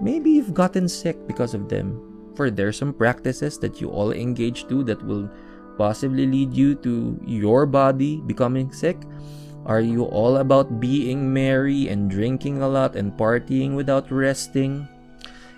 Maybe 0.00 0.30
you've 0.30 0.54
gotten 0.54 0.88
sick 0.88 1.26
because 1.26 1.54
of 1.54 1.68
them. 1.68 2.00
For 2.34 2.50
there's 2.50 2.76
some 2.76 2.92
practices 2.92 3.58
that 3.58 3.80
you 3.80 3.90
all 3.90 4.10
engage 4.10 4.66
to 4.66 4.82
that 4.84 5.04
will 5.06 5.30
possibly 5.78 6.26
lead 6.26 6.52
you 6.52 6.74
to 6.76 7.20
your 7.24 7.66
body 7.66 8.20
becoming 8.26 8.72
sick. 8.72 8.98
Are 9.64 9.80
you 9.80 10.04
all 10.04 10.38
about 10.38 10.80
being 10.80 11.32
merry 11.32 11.88
and 11.88 12.10
drinking 12.10 12.62
a 12.62 12.68
lot 12.68 12.96
and 12.96 13.12
partying 13.16 13.74
without 13.74 14.10
resting? 14.10 14.88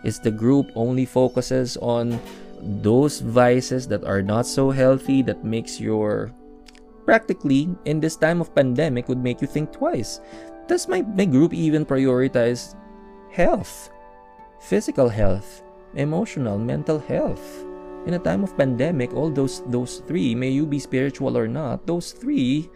Is 0.05 0.21
the 0.21 0.31
group 0.31 0.71
only 0.75 1.05
focuses 1.05 1.77
on 1.79 2.21
those 2.83 3.21
vices 3.21 3.89
that 3.89 4.05
are 4.05 4.23
not 4.23 4.47
so 4.47 4.71
healthy 4.71 5.23
that 5.23 5.45
makes 5.45 5.81
your 5.81 6.33
practically 7.05 7.69
in 7.85 8.01
this 8.01 8.17
time 8.17 8.41
of 8.41 8.55
pandemic 8.55 9.09
would 9.09 9.23
make 9.23 9.41
you 9.41 9.47
think 9.47 9.73
twice? 9.73 10.21
Does 10.69 10.89
my, 10.89 11.03
my 11.03 11.25
group 11.25 11.53
even 11.53 11.87
prioritize 11.87 12.75
health? 13.31 13.91
physical 14.61 15.09
health, 15.09 15.63
emotional, 15.95 16.59
mental 16.59 16.99
health. 16.99 17.65
In 18.07 18.15
a 18.15 18.23
time 18.23 18.45
of 18.45 18.57
pandemic, 18.57 19.13
all 19.15 19.31
those 19.31 19.63
those 19.67 19.99
three, 20.07 20.35
may 20.35 20.51
you 20.51 20.67
be 20.67 20.79
spiritual 20.79 21.37
or 21.37 21.49
not, 21.49 21.87
those 21.87 22.13
three 22.13 22.71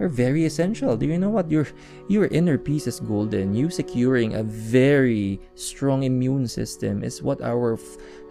are 0.00 0.08
very 0.08 0.44
essential. 0.46 0.96
Do 0.96 1.06
you 1.06 1.18
know 1.18 1.28
what 1.28 1.50
your 1.50 1.68
your 2.08 2.26
inner 2.32 2.56
peace 2.56 2.88
is 2.88 2.98
golden? 2.98 3.54
You 3.54 3.68
securing 3.68 4.34
a 4.34 4.42
very 4.42 5.38
strong 5.54 6.02
immune 6.02 6.48
system 6.48 7.04
is 7.04 7.22
what 7.22 7.40
our 7.44 7.78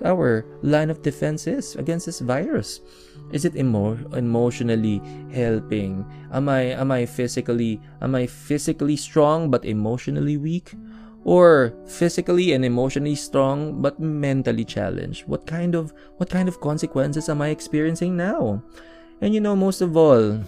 our 0.04 0.46
line 0.62 0.90
of 0.90 1.06
defense 1.06 1.48
is 1.48 1.76
against 1.78 2.06
this 2.06 2.20
virus. 2.20 2.82
Is 3.32 3.46
it 3.46 3.56
emo- 3.56 4.02
emotionally 4.18 5.00
helping? 5.32 6.04
Am 6.34 6.50
I 6.50 6.74
am 6.74 6.92
I 6.92 7.06
physically 7.06 7.80
am 8.02 8.16
I 8.16 8.26
physically 8.26 8.98
strong 8.98 9.50
but 9.54 9.64
emotionally 9.64 10.38
weak? 10.38 10.74
or 11.26 11.76
physically 11.86 12.54
and 12.54 12.64
emotionally 12.64 13.14
strong 13.14 13.82
but 13.82 14.00
mentally 14.00 14.64
challenged 14.64 15.28
what 15.28 15.46
kind 15.46 15.76
of 15.76 15.92
what 16.16 16.30
kind 16.30 16.48
of 16.48 16.62
consequences 16.62 17.28
am 17.28 17.42
i 17.42 17.50
experiencing 17.50 18.16
now 18.16 18.64
and 19.20 19.34
you 19.34 19.42
know 19.42 19.56
most 19.56 19.82
of 19.82 19.98
all 19.98 20.40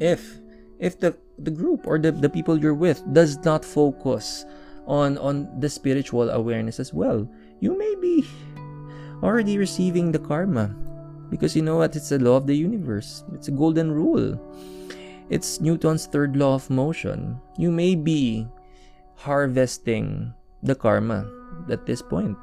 if 0.00 0.38
if 0.78 0.98
the 0.98 1.16
the 1.38 1.50
group 1.50 1.86
or 1.86 1.98
the, 1.98 2.12
the 2.12 2.28
people 2.28 2.58
you're 2.58 2.74
with 2.74 3.02
does 3.12 3.38
not 3.44 3.64
focus 3.64 4.44
on 4.86 5.18
on 5.18 5.48
the 5.60 5.68
spiritual 5.68 6.30
awareness 6.30 6.80
as 6.80 6.92
well 6.92 7.28
you 7.60 7.78
may 7.78 7.94
be 8.00 8.26
already 9.22 9.56
receiving 9.56 10.10
the 10.10 10.18
karma. 10.18 10.74
Because 11.30 11.56
you 11.56 11.62
know 11.62 11.78
what? 11.78 11.96
It's 11.96 12.12
a 12.12 12.18
law 12.18 12.36
of 12.36 12.46
the 12.46 12.56
universe. 12.56 13.24
It's 13.32 13.48
a 13.48 13.54
golden 13.54 13.90
rule. 13.90 14.36
It's 15.30 15.60
newton's 15.60 16.06
third 16.06 16.36
law 16.36 16.56
of 16.56 16.68
motion. 16.68 17.40
You 17.56 17.70
may 17.70 17.94
be 17.94 18.46
harvesting 19.14 20.34
the 20.62 20.74
karma 20.74 21.24
at 21.70 21.86
this 21.86 22.02
point. 22.02 22.36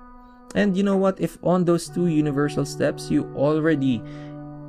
And 0.56 0.76
you 0.76 0.82
know 0.82 0.98
what? 0.98 1.20
If 1.22 1.38
on 1.44 1.66
those 1.66 1.90
two 1.90 2.08
universal 2.08 2.66
steps 2.66 3.12
you 3.12 3.30
already 3.36 4.02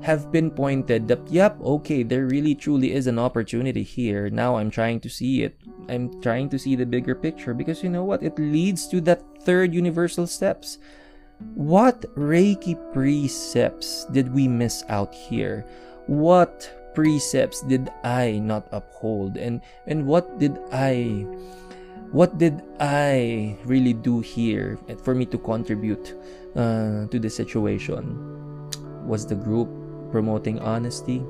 have 0.02 0.32
pinpointed 0.32 1.08
that, 1.08 1.20
yep, 1.28 1.60
okay, 1.60 2.02
there 2.02 2.26
really 2.26 2.54
truly 2.54 2.92
is 2.92 3.06
an 3.06 3.18
opportunity 3.18 3.82
here. 3.82 4.30
Now 4.30 4.56
I'm 4.56 4.70
trying 4.70 5.00
to 5.00 5.08
see 5.08 5.42
it. 5.42 5.56
I'm 5.88 6.20
trying 6.22 6.48
to 6.50 6.58
see 6.58 6.74
the 6.74 6.86
bigger 6.86 7.14
picture 7.14 7.54
because 7.54 7.82
you 7.82 7.90
know 7.90 8.04
what? 8.04 8.22
It 8.22 8.38
leads 8.38 8.88
to 8.88 9.00
that 9.02 9.22
third 9.42 9.74
universal 9.74 10.26
steps. 10.26 10.78
What 11.54 12.02
Reiki 12.16 12.76
precepts 12.92 14.04
did 14.12 14.32
we 14.32 14.48
miss 14.48 14.84
out 14.88 15.14
here? 15.14 15.64
What 16.06 16.70
precepts 16.94 17.62
did 17.62 17.88
I 18.04 18.38
not 18.38 18.68
uphold? 18.72 19.36
And 19.36 19.62
and 19.86 20.06
what 20.06 20.38
did 20.38 20.58
I 20.72 21.24
what 22.12 22.36
did 22.36 22.60
I 22.80 23.56
really 23.64 23.94
do 23.94 24.20
here 24.20 24.78
for 25.02 25.14
me 25.14 25.24
to 25.26 25.38
contribute 25.38 26.12
uh, 26.56 27.06
to 27.06 27.18
the 27.18 27.30
situation? 27.30 28.20
Was 29.06 29.24
the 29.26 29.34
group 29.34 29.79
promoting 30.10 30.58
honesty? 30.58 31.22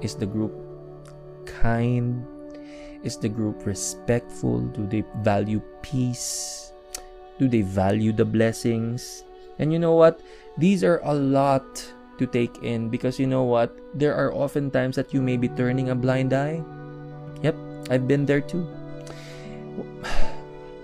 Is 0.00 0.14
the 0.14 0.26
group 0.26 0.54
kind? 1.46 2.24
Is 3.02 3.16
the 3.16 3.28
group 3.28 3.66
respectful? 3.66 4.60
Do 4.74 4.86
they 4.86 5.04
value 5.22 5.62
peace? 5.82 6.72
Do 7.38 7.46
they 7.46 7.62
value 7.62 8.12
the 8.12 8.24
blessings? 8.24 9.24
And 9.58 9.72
you 9.72 9.78
know 9.78 9.94
what? 9.94 10.20
These 10.56 10.82
are 10.82 11.00
a 11.04 11.14
lot 11.14 11.64
to 12.18 12.26
take 12.26 12.62
in 12.62 12.90
because 12.90 13.18
you 13.18 13.26
know 13.26 13.44
what? 13.44 13.74
There 13.94 14.14
are 14.14 14.34
often 14.34 14.70
times 14.70 14.96
that 14.96 15.14
you 15.14 15.22
may 15.22 15.36
be 15.36 15.48
turning 15.48 15.90
a 15.90 15.94
blind 15.94 16.32
eye. 16.34 16.62
Yep, 17.42 17.56
I've 17.90 18.08
been 18.08 18.26
there 18.26 18.40
too. 18.40 18.66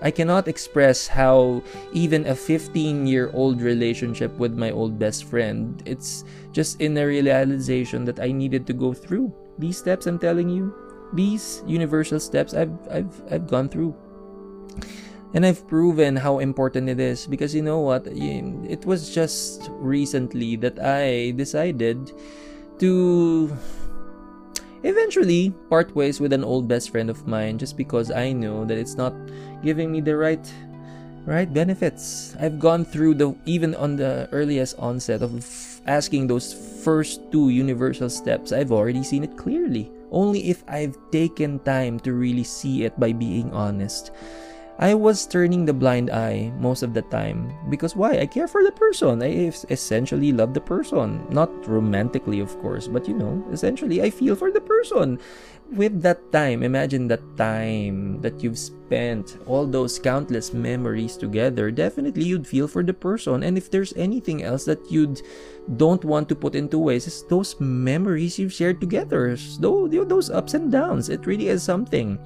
I 0.01 0.11
cannot 0.11 0.47
express 0.47 1.07
how 1.07 1.63
even 1.91 2.27
a 2.27 2.35
15 2.35 3.07
year 3.07 3.31
old 3.33 3.61
relationship 3.61 4.31
with 4.37 4.53
my 4.53 4.71
old 4.71 4.99
best 4.99 5.25
friend, 5.25 5.81
it's 5.85 6.23
just 6.55 6.79
in 6.79 6.95
a 6.95 7.05
realization 7.05 8.07
that 8.07 8.23
I 8.23 8.31
needed 8.31 8.65
to 8.67 8.73
go 8.73 8.95
through. 8.95 9.35
These 9.59 9.77
steps 9.77 10.07
I'm 10.07 10.17
telling 10.17 10.47
you, 10.47 10.71
these 11.11 11.61
universal 11.67 12.19
steps 12.23 12.55
I've 12.55 12.71
I've 12.87 13.11
I've 13.29 13.47
gone 13.51 13.67
through. 13.67 13.91
And 15.35 15.43
I've 15.43 15.67
proven 15.67 16.15
how 16.15 16.39
important 16.39 16.87
it 16.87 16.95
is 16.95 17.27
because 17.27 17.51
you 17.51 17.59
know 17.59 17.83
what? 17.83 18.07
It 18.07 18.87
was 18.87 19.11
just 19.11 19.67
recently 19.83 20.55
that 20.63 20.79
I 20.79 21.35
decided 21.35 22.15
to 22.79 23.51
eventually 24.87 25.51
part 25.67 25.91
ways 25.91 26.23
with 26.23 26.31
an 26.31 26.45
old 26.47 26.71
best 26.71 26.91
friend 26.91 27.09
of 27.09 27.27
mine 27.27 27.57
just 27.59 27.75
because 27.75 28.11
I 28.15 28.31
know 28.31 28.63
that 28.63 28.77
it's 28.77 28.95
not 28.95 29.11
giving 29.59 29.91
me 29.91 29.99
the 29.99 30.15
right 30.15 30.47
right 31.27 31.51
benefits. 31.51 32.31
I've 32.39 32.59
gone 32.59 32.85
through 32.85 33.15
the 33.19 33.35
even 33.43 33.75
on 33.75 33.97
the 33.99 34.29
earliest 34.31 34.79
onset 34.79 35.19
of 35.19 35.43
asking 35.85 36.27
those 36.27 36.53
first 36.83 37.31
two 37.31 37.49
universal 37.49 38.09
steps. 38.09 38.51
I've 38.51 38.71
already 38.71 39.03
seen 39.03 39.23
it 39.23 39.37
clearly. 39.37 39.91
Only 40.11 40.49
if 40.49 40.63
I've 40.67 40.97
taken 41.11 41.59
time 41.59 41.99
to 42.01 42.13
really 42.13 42.43
see 42.43 42.83
it 42.83 42.99
by 42.99 43.13
being 43.13 43.51
honest. 43.51 44.11
I 44.77 44.93
was 44.93 45.25
turning 45.25 45.63
the 45.63 45.73
blind 45.73 46.09
eye 46.11 46.51
most 46.59 46.83
of 46.83 46.93
the 46.93 47.01
time 47.03 47.47
because 47.69 47.95
why? 47.95 48.19
I 48.19 48.25
care 48.25 48.47
for 48.47 48.61
the 48.61 48.73
person. 48.73 49.23
I 49.23 49.53
essentially 49.69 50.33
love 50.33 50.53
the 50.53 50.59
person. 50.59 51.25
Not 51.29 51.49
romantically, 51.65 52.41
of 52.41 52.59
course, 52.59 52.87
but 52.87 53.07
you 53.07 53.15
know, 53.15 53.41
essentially, 53.51 54.01
I 54.01 54.09
feel 54.09 54.35
for 54.35 54.51
the 54.51 54.59
person. 54.59 55.19
With 55.73 56.01
that 56.03 56.31
time, 56.31 56.61
imagine 56.63 57.07
that 57.09 57.25
time 57.37 58.21
that 58.21 58.43
you've 58.43 58.57
spent, 58.57 59.37
all 59.47 59.65
those 59.65 59.97
countless 59.97 60.53
memories 60.53 61.17
together, 61.17 61.71
definitely 61.71 62.23
you'd 62.23 62.47
feel 62.47 62.67
for 62.67 62.83
the 62.83 62.93
person. 62.93 63.43
And 63.43 63.57
if 63.57 63.71
there's 63.71 63.93
anything 63.97 64.43
else 64.43 64.63
that 64.65 64.79
you'd 64.91 65.21
don't 65.77 66.05
want 66.05 66.29
to 66.29 66.35
put 66.35 66.55
into 66.55 66.77
waste, 66.77 67.07
it's 67.07 67.23
those 67.23 67.59
memories 67.59 68.37
you've 68.37 68.53
shared 68.53 68.79
together. 68.79 69.35
Those, 69.59 69.89
those 69.89 70.29
ups 70.29 70.53
and 70.53 70.71
downs. 70.71 71.09
It 71.09 71.25
really 71.25 71.49
is 71.49 71.63
something. 71.63 72.19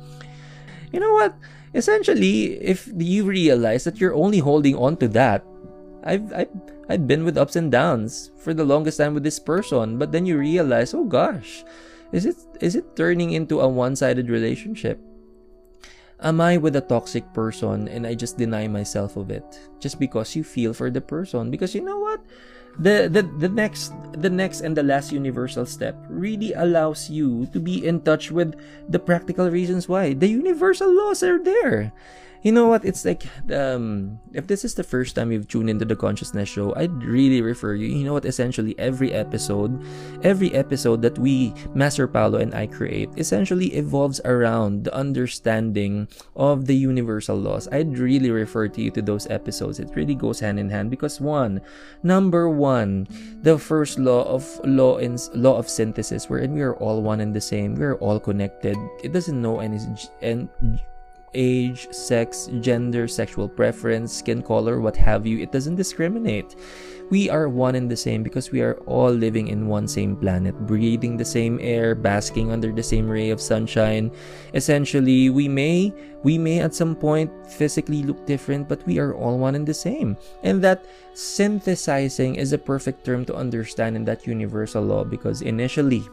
You 0.92 1.00
know 1.00 1.14
what? 1.14 1.34
essentially, 1.74 2.58
if 2.62 2.90
you 2.98 3.26
realize 3.26 3.84
that 3.84 4.00
you're 4.00 4.16
only 4.16 4.40
holding 4.40 4.76
on 4.76 4.98
to 4.98 5.08
that, 5.10 5.46
I've, 6.04 6.32
I've, 6.34 6.50
I've 6.90 7.08
been 7.08 7.24
with 7.24 7.38
ups 7.38 7.56
and 7.56 7.72
downs 7.72 8.32
for 8.38 8.54
the 8.54 8.64
longest 8.64 8.98
time 8.98 9.14
with 9.14 9.24
this 9.24 9.40
person, 9.40 9.98
but 9.98 10.12
then 10.12 10.26
you 10.26 10.38
realize, 10.38 10.94
oh 10.94 11.04
gosh, 11.04 11.64
Is 12.12 12.26
it 12.26 12.38
is 12.62 12.76
it 12.76 12.96
turning 12.96 13.32
into 13.32 13.62
a 13.62 13.68
one-sided 13.68 14.30
relationship? 14.30 15.00
Am 16.20 16.42
I 16.42 16.58
with 16.58 16.76
a 16.76 16.82
toxic 16.82 17.24
person 17.34 17.88
and 17.88 18.06
I 18.06 18.14
just 18.14 18.38
deny 18.38 18.68
myself 18.68 19.16
of 19.16 19.32
it 19.32 19.46
just 19.80 20.00
because 20.00 20.36
you 20.36 20.44
feel 20.44 20.74
for 20.74 20.92
the 20.92 21.02
person? 21.02 21.50
Because 21.50 21.74
you 21.74 21.82
know 21.82 22.00
what? 22.00 22.20
The, 22.80 23.10
the 23.12 23.24
the 23.24 23.50
next 23.50 23.92
the 24.14 24.30
next 24.30 24.62
and 24.62 24.76
the 24.76 24.84
last 24.84 25.12
universal 25.12 25.66
step 25.66 25.96
really 26.08 26.54
allows 26.54 27.10
you 27.10 27.48
to 27.52 27.60
be 27.60 27.86
in 27.86 28.02
touch 28.02 28.32
with 28.32 28.56
the 28.88 29.00
practical 29.00 29.50
reasons 29.50 29.88
why. 29.88 30.14
The 30.14 30.28
universal 30.28 30.92
laws 30.92 31.24
are 31.24 31.42
there 31.42 31.92
you 32.42 32.52
know 32.52 32.68
what? 32.68 32.86
It's 32.86 33.04
like 33.04 33.28
um 33.52 34.20
if 34.34 34.48
this 34.48 34.64
is 34.64 34.76
the 34.76 34.84
first 34.84 35.16
time 35.16 35.32
you've 35.32 35.48
tuned 35.48 35.70
into 35.70 35.86
the 35.86 35.96
conscious 35.96 36.34
nest 36.34 36.52
show 36.52 36.74
i'd 36.76 37.04
really 37.04 37.42
refer 37.42 37.74
you. 37.74 37.88
You 37.88 38.06
know 38.06 38.14
what? 38.14 38.26
Essentially 38.26 38.78
every 38.80 39.12
episode 39.14 39.84
every 40.24 40.54
episode 40.54 41.02
that 41.02 41.18
we 41.18 41.54
master 41.74 42.08
paulo 42.08 42.38
and 42.40 42.54
i 42.54 42.68
create 42.68 43.10
essentially 43.18 43.74
evolves 43.76 44.22
around 44.24 44.84
the 44.86 44.94
understanding 44.94 46.08
of 46.36 46.66
the 46.66 46.76
universal 46.76 47.36
laws. 47.36 47.68
I'd 47.72 47.98
really 47.98 48.32
refer 48.32 48.68
to 48.68 48.82
you 48.82 48.92
to 48.92 49.02
those 49.02 49.28
episodes. 49.28 49.80
It 49.80 49.92
really 49.96 50.16
goes 50.16 50.40
hand 50.40 50.60
in 50.60 50.70
hand 50.70 50.90
because 50.90 51.20
one 51.20 51.62
number 52.04 52.50
one 52.50 53.08
the 53.42 53.58
first 53.58 54.00
law 54.00 54.24
of 54.24 54.46
law 54.64 54.98
in 54.98 55.18
law 55.34 55.58
of 55.58 55.68
synthesis 55.68 56.30
wherein 56.30 56.54
we 56.54 56.62
are 56.62 56.76
all 56.76 57.02
one 57.02 57.20
and 57.20 57.36
the 57.36 57.42
same. 57.42 57.76
We're 57.76 57.96
all 57.96 58.20
connected. 58.20 58.78
It 59.04 59.12
doesn't 59.12 59.42
know 59.42 59.60
any 59.60 59.80
and 60.22 60.50
age, 61.34 61.92
sex, 61.92 62.50
gender, 62.60 63.08
sexual 63.08 63.48
preference, 63.48 64.14
skin 64.14 64.42
color, 64.42 64.80
what 64.80 64.96
have 64.96 65.26
you. 65.26 65.40
It 65.40 65.52
doesn't 65.52 65.76
discriminate. 65.76 66.56
We 67.10 67.28
are 67.30 67.50
one 67.50 67.74
and 67.74 67.90
the 67.90 67.98
same 67.98 68.22
because 68.22 68.52
we 68.52 68.62
are 68.62 68.78
all 68.86 69.10
living 69.10 69.48
in 69.48 69.68
one 69.68 69.88
same 69.88 70.16
planet, 70.16 70.54
breathing 70.68 71.18
the 71.18 71.26
same 71.26 71.58
air, 71.60 71.96
basking 71.96 72.52
under 72.52 72.72
the 72.72 72.84
same 72.84 73.10
ray 73.10 73.32
of 73.32 73.42
sunshine. 73.42 74.12
Essentially, 74.54 75.32
we 75.32 75.48
may 75.48 75.92
we 76.22 76.38
may 76.38 76.60
at 76.60 76.76
some 76.76 76.96
point 76.96 77.32
physically 77.48 78.04
look 78.04 78.28
different, 78.28 78.70
but 78.70 78.86
we 78.86 79.00
are 79.00 79.16
all 79.16 79.40
one 79.40 79.56
and 79.56 79.66
the 79.66 79.74
same. 79.74 80.18
And 80.44 80.62
that 80.62 80.86
synthesizing 81.14 82.36
is 82.36 82.54
a 82.54 82.62
perfect 82.62 83.06
term 83.06 83.26
to 83.26 83.36
understand 83.36 83.96
in 83.96 84.06
that 84.06 84.28
universal 84.28 84.84
law 84.84 85.04
because 85.04 85.42
initially 85.42 86.04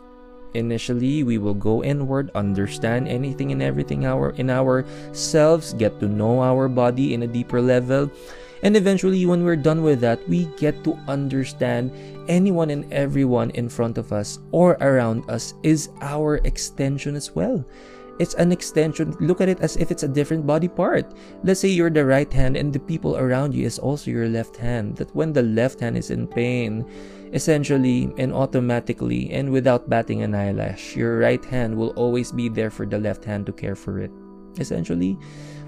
Initially, 0.54 1.22
we 1.22 1.38
will 1.38 1.54
go 1.54 1.82
inward, 1.82 2.30
understand 2.35 3.09
anything 3.09 3.52
and 3.52 3.62
everything 3.62 4.06
our 4.06 4.30
in 4.37 4.50
ourselves, 4.50 5.74
get 5.74 6.00
to 6.00 6.09
know 6.09 6.42
our 6.42 6.68
body 6.68 7.14
in 7.14 7.22
a 7.22 7.26
deeper 7.26 7.61
level. 7.61 8.11
And 8.62 8.76
eventually, 8.76 9.26
when 9.26 9.44
we're 9.44 9.61
done 9.61 9.82
with 9.82 10.00
that, 10.00 10.26
we 10.28 10.46
get 10.56 10.82
to 10.85 10.98
understand 11.09 11.92
anyone 12.26 12.70
and 12.70 12.90
everyone 12.92 13.50
in 13.50 13.68
front 13.68 13.98
of 13.98 14.12
us 14.12 14.38
or 14.50 14.78
around 14.80 15.28
us 15.28 15.54
is 15.62 15.90
our 16.00 16.37
extension 16.42 17.16
as 17.16 17.35
well. 17.35 17.64
It's 18.18 18.35
an 18.35 18.50
extension. 18.50 19.14
Look 19.20 19.42
at 19.42 19.50
it 19.50 19.61
as 19.61 19.76
if 19.76 19.90
it's 19.90 20.02
a 20.02 20.09
different 20.09 20.46
body 20.46 20.68
part. 20.68 21.12
Let's 21.44 21.61
say 21.61 21.68
you're 21.68 21.90
the 21.90 22.06
right 22.06 22.32
hand 22.32 22.56
and 22.56 22.72
the 22.72 22.80
people 22.80 23.16
around 23.16 23.54
you 23.54 23.66
is 23.66 23.78
also 23.78 24.11
your 24.11 24.28
left 24.28 24.56
hand. 24.56 24.96
That 24.96 25.14
when 25.14 25.35
the 25.35 25.42
left 25.42 25.80
hand 25.80 25.98
is 25.98 26.11
in 26.11 26.26
pain, 26.26 26.88
essentially 27.32 28.12
and 28.18 28.32
automatically 28.32 29.30
and 29.30 29.50
without 29.50 29.88
batting 29.88 30.22
an 30.22 30.34
eyelash. 30.34 30.96
Your 30.96 31.18
right 31.18 31.44
hand 31.44 31.76
will 31.76 31.90
always 31.90 32.32
be 32.32 32.48
there 32.48 32.70
for 32.70 32.86
the 32.86 32.98
left 32.98 33.24
hand 33.24 33.46
to 33.46 33.52
care 33.52 33.76
for 33.76 34.00
it. 34.00 34.10
Essentially, 34.58 35.18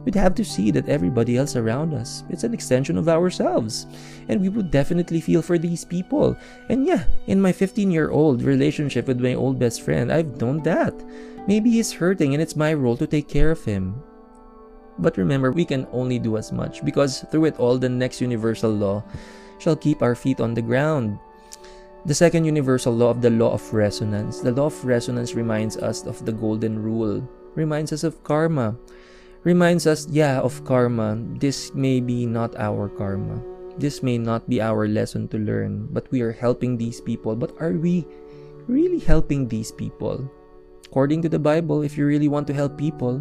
we'd 0.04 0.14
have 0.14 0.34
to 0.34 0.44
see 0.44 0.70
that 0.70 0.88
everybody 0.88 1.36
else 1.36 1.56
around 1.56 1.92
us, 1.92 2.24
it's 2.30 2.44
an 2.44 2.54
extension 2.54 2.96
of 2.96 3.08
ourselves. 3.08 3.86
And 4.28 4.40
we 4.40 4.48
would 4.48 4.70
definitely 4.70 5.20
feel 5.20 5.42
for 5.42 5.58
these 5.58 5.84
people. 5.84 6.36
And 6.68 6.86
yeah, 6.86 7.04
in 7.26 7.40
my 7.40 7.52
15 7.52 7.90
year 7.90 8.10
old 8.10 8.42
relationship 8.42 9.06
with 9.06 9.20
my 9.20 9.34
old 9.34 9.58
best 9.58 9.82
friend, 9.82 10.12
I've 10.12 10.38
done 10.38 10.62
that. 10.62 10.94
Maybe 11.46 11.70
he's 11.70 11.92
hurting 11.92 12.34
and 12.34 12.42
it's 12.42 12.56
my 12.56 12.72
role 12.74 12.96
to 12.96 13.06
take 13.06 13.28
care 13.28 13.50
of 13.50 13.64
him. 13.64 14.02
But 14.98 15.16
remember, 15.16 15.52
we 15.52 15.64
can 15.64 15.86
only 15.92 16.18
do 16.18 16.36
as 16.36 16.50
much 16.50 16.84
because 16.84 17.24
through 17.30 17.46
it 17.46 17.58
all, 17.58 17.78
the 17.78 17.88
next 17.88 18.20
universal 18.20 18.70
law 18.70 19.04
shall 19.58 19.76
keep 19.76 20.02
our 20.02 20.14
feet 20.14 20.40
on 20.40 20.54
the 20.54 20.62
ground. 20.62 21.18
The 22.08 22.16
second 22.16 22.48
universal 22.48 22.96
law 22.96 23.10
of 23.12 23.20
the 23.20 23.28
law 23.28 23.52
of 23.52 23.60
resonance. 23.68 24.40
The 24.40 24.56
law 24.56 24.72
of 24.72 24.80
resonance 24.82 25.34
reminds 25.34 25.76
us 25.76 26.08
of 26.08 26.24
the 26.24 26.32
golden 26.32 26.80
rule, 26.80 27.20
reminds 27.52 27.92
us 27.92 28.02
of 28.02 28.24
karma, 28.24 28.80
reminds 29.44 29.86
us, 29.86 30.08
yeah, 30.08 30.40
of 30.40 30.64
karma. 30.64 31.20
This 31.36 31.74
may 31.74 32.00
be 32.00 32.24
not 32.24 32.56
our 32.56 32.88
karma. 32.88 33.44
This 33.76 34.02
may 34.02 34.16
not 34.16 34.48
be 34.48 34.58
our 34.58 34.88
lesson 34.88 35.28
to 35.28 35.36
learn, 35.36 35.84
but 35.92 36.10
we 36.10 36.22
are 36.22 36.32
helping 36.32 36.78
these 36.78 36.98
people. 36.98 37.36
But 37.36 37.52
are 37.60 37.76
we 37.76 38.08
really 38.66 39.00
helping 39.00 39.46
these 39.46 39.70
people? 39.70 40.32
According 40.86 41.20
to 41.22 41.28
the 41.28 41.38
Bible, 41.38 41.82
if 41.82 41.98
you 41.98 42.06
really 42.06 42.28
want 42.28 42.46
to 42.46 42.56
help 42.56 42.78
people, 42.78 43.20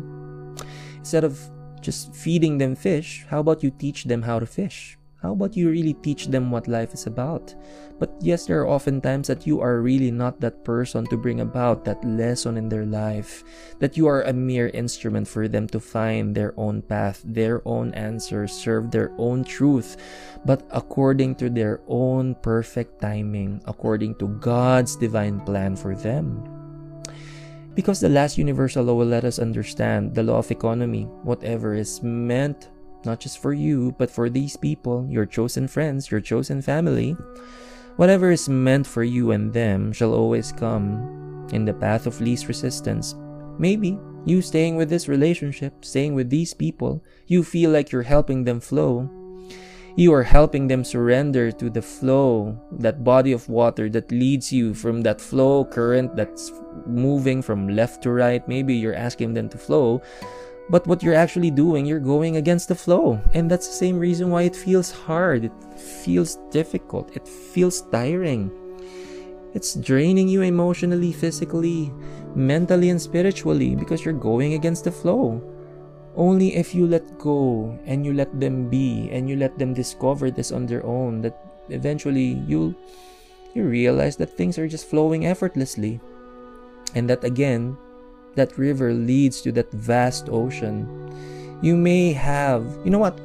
instead 0.96 1.26
of 1.26 1.36
just 1.82 2.16
feeding 2.16 2.58
them 2.58 2.74
fish, 2.74 3.26
how 3.28 3.42
about 3.42 3.64
you 3.64 3.70
teach 3.70 4.06
them 4.06 4.22
how 4.22 4.40
to 4.40 4.46
fish? 4.46 4.97
How 5.28 5.34
about 5.34 5.60
you 5.60 5.70
really 5.70 5.92
teach 5.92 6.32
them 6.32 6.52
what 6.52 6.72
life 6.72 6.94
is 6.94 7.06
about? 7.06 7.54
But 8.00 8.16
yes, 8.22 8.46
there 8.46 8.64
are 8.64 8.72
often 8.72 9.02
times 9.02 9.28
that 9.28 9.46
you 9.46 9.60
are 9.60 9.82
really 9.84 10.10
not 10.10 10.40
that 10.40 10.64
person 10.64 11.06
to 11.08 11.18
bring 11.20 11.42
about 11.42 11.84
that 11.84 12.00
lesson 12.06 12.56
in 12.56 12.70
their 12.70 12.86
life, 12.86 13.44
that 13.80 13.98
you 13.98 14.08
are 14.08 14.22
a 14.22 14.32
mere 14.32 14.70
instrument 14.70 15.28
for 15.28 15.50
them 15.50 15.68
to 15.76 15.82
find 15.82 16.34
their 16.34 16.56
own 16.56 16.82
path, 16.82 17.20
their 17.26 17.60
own 17.68 17.94
answers, 17.94 18.54
serve 18.54 18.90
their 18.90 19.12
own 19.18 19.44
truth, 19.44 19.98
but 20.46 20.64
according 20.72 21.36
to 21.44 21.50
their 21.50 21.82
own 21.90 22.34
perfect 22.36 23.02
timing, 23.02 23.60
according 23.66 24.16
to 24.24 24.32
God's 24.40 24.96
divine 24.96 25.42
plan 25.42 25.76
for 25.76 25.94
them. 25.94 26.40
Because 27.76 28.00
the 28.00 28.08
last 28.08 28.38
universal 28.38 28.86
law 28.86 28.96
will 28.96 29.12
let 29.12 29.26
us 29.26 29.40
understand 29.40 30.16
the 30.16 30.24
law 30.24 30.38
of 30.38 30.52
economy, 30.52 31.04
whatever 31.28 31.74
is 31.74 32.02
meant 32.02 32.70
not 33.06 33.20
just 33.20 33.40
for 33.40 33.54
you, 33.54 33.94
but 33.98 34.12
for 34.12 34.30
these 34.30 34.58
people, 34.58 35.08
your 35.10 35.26
chosen 35.26 35.68
friends, 35.68 36.12
your 36.12 36.22
chosen 36.22 36.62
family. 36.62 37.16
Whatever 37.96 38.32
is 38.32 38.48
meant 38.48 38.86
for 38.86 39.04
you 39.04 39.32
and 39.32 39.54
them 39.54 39.92
shall 39.92 40.14
always 40.14 40.52
come 40.52 41.48
in 41.52 41.66
the 41.66 41.74
path 41.74 42.06
of 42.06 42.22
least 42.22 42.48
resistance. 42.48 43.16
Maybe 43.58 43.98
you 44.26 44.42
staying 44.42 44.76
with 44.76 44.90
this 44.90 45.08
relationship, 45.08 45.86
staying 45.86 46.14
with 46.14 46.30
these 46.30 46.54
people, 46.54 47.04
you 47.28 47.44
feel 47.44 47.72
like 47.72 47.92
you're 47.92 48.04
helping 48.04 48.44
them 48.44 48.60
flow. 48.60 49.10
You 49.96 50.14
are 50.14 50.22
helping 50.22 50.68
them 50.68 50.84
surrender 50.84 51.52
to 51.54 51.72
the 51.72 51.82
flow, 51.82 52.60
that 52.74 53.04
body 53.04 53.32
of 53.32 53.50
water 53.50 53.90
that 53.90 54.12
leads 54.12 54.54
you 54.54 54.76
from 54.76 55.02
that 55.02 55.20
flow 55.20 55.66
current 55.66 56.16
that's 56.16 56.52
moving 56.86 57.42
from 57.42 57.70
left 57.70 58.04
to 58.04 58.12
right. 58.12 58.48
Maybe 58.48 58.76
you're 58.76 58.94
asking 58.94 59.34
them 59.34 59.50
to 59.50 59.58
flow, 59.58 60.04
but 60.70 60.86
what 60.86 61.02
you're 61.02 61.16
actually 61.16 61.52
doing, 61.52 61.86
you're 61.86 62.00
going 62.00 62.36
against 62.36 62.68
the 62.68 62.76
flow. 62.76 63.22
And 63.34 63.50
that's 63.50 63.68
the 63.68 63.74
same 63.74 63.98
reason 63.98 64.30
why 64.30 64.44
it 64.44 64.56
feels 64.56 64.92
hard. 64.92 65.46
It 65.46 65.80
feels 65.80 66.36
difficult. 66.52 67.16
It 67.16 67.28
feels 67.28 67.82
tiring. 67.82 68.52
It's 69.54 69.76
draining 69.76 70.28
you 70.28 70.42
emotionally, 70.42 71.14
physically, 71.14 71.92
mentally, 72.36 72.90
and 72.90 73.02
spiritually 73.02 73.76
because 73.76 74.04
you're 74.04 74.14
going 74.14 74.54
against 74.54 74.84
the 74.84 74.92
flow. 74.92 75.42
Only 76.16 76.56
if 76.56 76.76
you 76.76 76.86
let 76.86 77.18
go 77.18 77.78
and 77.86 78.06
you 78.06 78.14
let 78.14 78.40
them 78.40 78.70
be 78.70 79.10
and 79.12 79.30
you 79.30 79.38
let 79.38 79.58
them 79.58 79.74
discover 79.74 80.32
this 80.32 80.52
on 80.52 80.66
their 80.66 80.86
own 80.86 81.22
that 81.22 81.38
eventually 81.70 82.44
you'll 82.48 82.76
you 83.54 83.64
realize 83.64 84.18
that 84.18 84.36
things 84.36 84.60
are 84.60 84.68
just 84.68 84.90
flowing 84.90 85.26
effortlessly. 85.26 86.00
And 86.94 87.10
that 87.10 87.24
again, 87.24 87.78
that 88.38 88.58
river 88.58 88.94
leads 88.94 89.42
to 89.42 89.52
that 89.52 89.72
vast 89.74 90.30
ocean. 90.30 90.88
You 91.62 91.76
may 91.76 92.14
have, 92.14 92.64
you 92.86 92.92
know 92.92 93.00
what? 93.00 93.20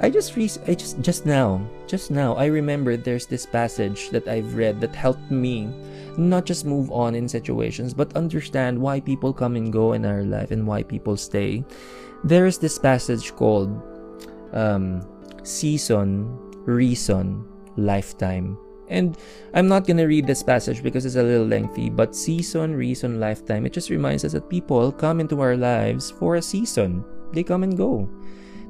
I 0.00 0.10
just 0.10 0.36
re- 0.36 0.62
I 0.68 0.74
just 0.74 1.00
just 1.00 1.26
now, 1.26 1.58
just 1.88 2.12
now 2.12 2.36
I 2.36 2.46
remember 2.46 2.96
there's 2.96 3.26
this 3.26 3.46
passage 3.46 4.10
that 4.10 4.28
I've 4.28 4.54
read 4.54 4.80
that 4.80 4.94
helped 4.94 5.30
me 5.32 5.66
not 6.16 6.46
just 6.46 6.64
move 6.64 6.90
on 6.92 7.14
in 7.14 7.26
situations 7.26 7.94
but 7.94 8.14
understand 8.14 8.78
why 8.78 9.00
people 9.00 9.32
come 9.32 9.56
and 9.56 9.72
go 9.72 9.94
in 9.94 10.04
our 10.04 10.22
life 10.22 10.52
and 10.52 10.66
why 10.66 10.84
people 10.84 11.16
stay. 11.16 11.64
There's 12.22 12.58
this 12.58 12.78
passage 12.78 13.34
called 13.34 13.74
um, 14.52 15.02
season, 15.42 16.30
reason, 16.62 17.42
lifetime. 17.76 18.58
And 18.88 19.16
I'm 19.54 19.68
not 19.68 19.84
to 19.84 20.06
read 20.06 20.26
this 20.26 20.42
passage 20.42 20.82
because 20.82 21.04
it's 21.04 21.16
a 21.16 21.22
little 21.22 21.46
lengthy, 21.46 21.90
but 21.90 22.16
season, 22.16 22.74
reason, 22.74 23.20
lifetime, 23.20 23.66
it 23.66 23.72
just 23.72 23.90
reminds 23.90 24.24
us 24.24 24.32
that 24.32 24.48
people 24.48 24.92
come 24.92 25.20
into 25.20 25.40
our 25.40 25.56
lives 25.56 26.10
for 26.10 26.36
a 26.36 26.42
season. 26.42 27.04
They 27.32 27.42
come 27.42 27.62
and 27.62 27.76
go. 27.76 28.08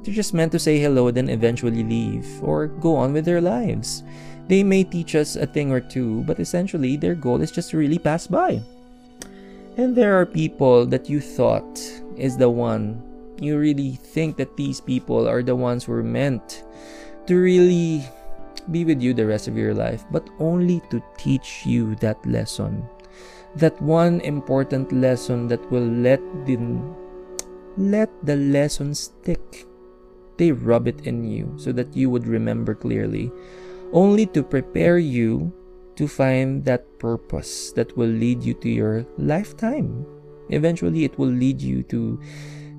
They're 0.03 0.13
just 0.13 0.33
meant 0.33 0.51
to 0.53 0.59
say 0.59 0.79
hello, 0.79 1.11
then 1.11 1.29
eventually 1.29 1.83
leave 1.83 2.27
or 2.43 2.67
go 2.67 2.95
on 2.95 3.13
with 3.13 3.25
their 3.25 3.41
lives. 3.41 4.03
They 4.47 4.63
may 4.63 4.83
teach 4.83 5.15
us 5.15 5.35
a 5.35 5.45
thing 5.45 5.71
or 5.71 5.79
two, 5.79 6.23
but 6.23 6.39
essentially 6.39 6.97
their 6.97 7.15
goal 7.15 7.41
is 7.41 7.51
just 7.51 7.71
to 7.71 7.77
really 7.77 7.99
pass 7.99 8.25
by. 8.25 8.61
And 9.77 9.95
there 9.95 10.19
are 10.19 10.25
people 10.25 10.85
that 10.87 11.09
you 11.09 11.21
thought 11.21 11.79
is 12.17 12.35
the 12.35 12.49
one. 12.49 13.01
You 13.39 13.57
really 13.57 13.91
think 13.91 14.35
that 14.37 14.57
these 14.57 14.81
people 14.81 15.27
are 15.27 15.43
the 15.43 15.55
ones 15.55 15.85
who 15.85 15.93
are 15.93 16.03
meant 16.03 16.63
to 17.27 17.35
really 17.35 18.03
be 18.71 18.85
with 18.85 19.01
you 19.01 19.13
the 19.13 19.25
rest 19.25 19.47
of 19.47 19.57
your 19.57 19.73
life, 19.73 20.05
but 20.11 20.29
only 20.39 20.81
to 20.89 21.01
teach 21.17 21.65
you 21.65 21.95
that 21.95 22.19
lesson. 22.25 22.83
that 23.55 23.79
one 23.81 24.21
important 24.21 24.91
lesson 24.93 25.47
that 25.47 25.63
will 25.71 25.85
let 25.85 26.21
the 26.45 26.57
let 27.77 28.09
the 28.25 28.35
lesson 28.35 28.93
stick. 28.93 29.65
They 30.37 30.51
rub 30.51 30.87
it 30.87 31.07
in 31.07 31.25
you 31.25 31.53
so 31.57 31.71
that 31.73 31.95
you 31.95 32.09
would 32.09 32.27
remember 32.27 32.75
clearly, 32.75 33.31
only 33.91 34.25
to 34.37 34.43
prepare 34.43 34.97
you 34.97 35.51
to 35.95 36.07
find 36.07 36.63
that 36.63 36.85
purpose 36.99 37.71
that 37.73 37.95
will 37.97 38.11
lead 38.11 38.43
you 38.43 38.53
to 38.63 38.69
your 38.69 39.05
lifetime. 39.17 40.05
Eventually, 40.49 41.03
it 41.03 41.17
will 41.19 41.31
lead 41.31 41.61
you 41.61 41.83
to 41.91 42.19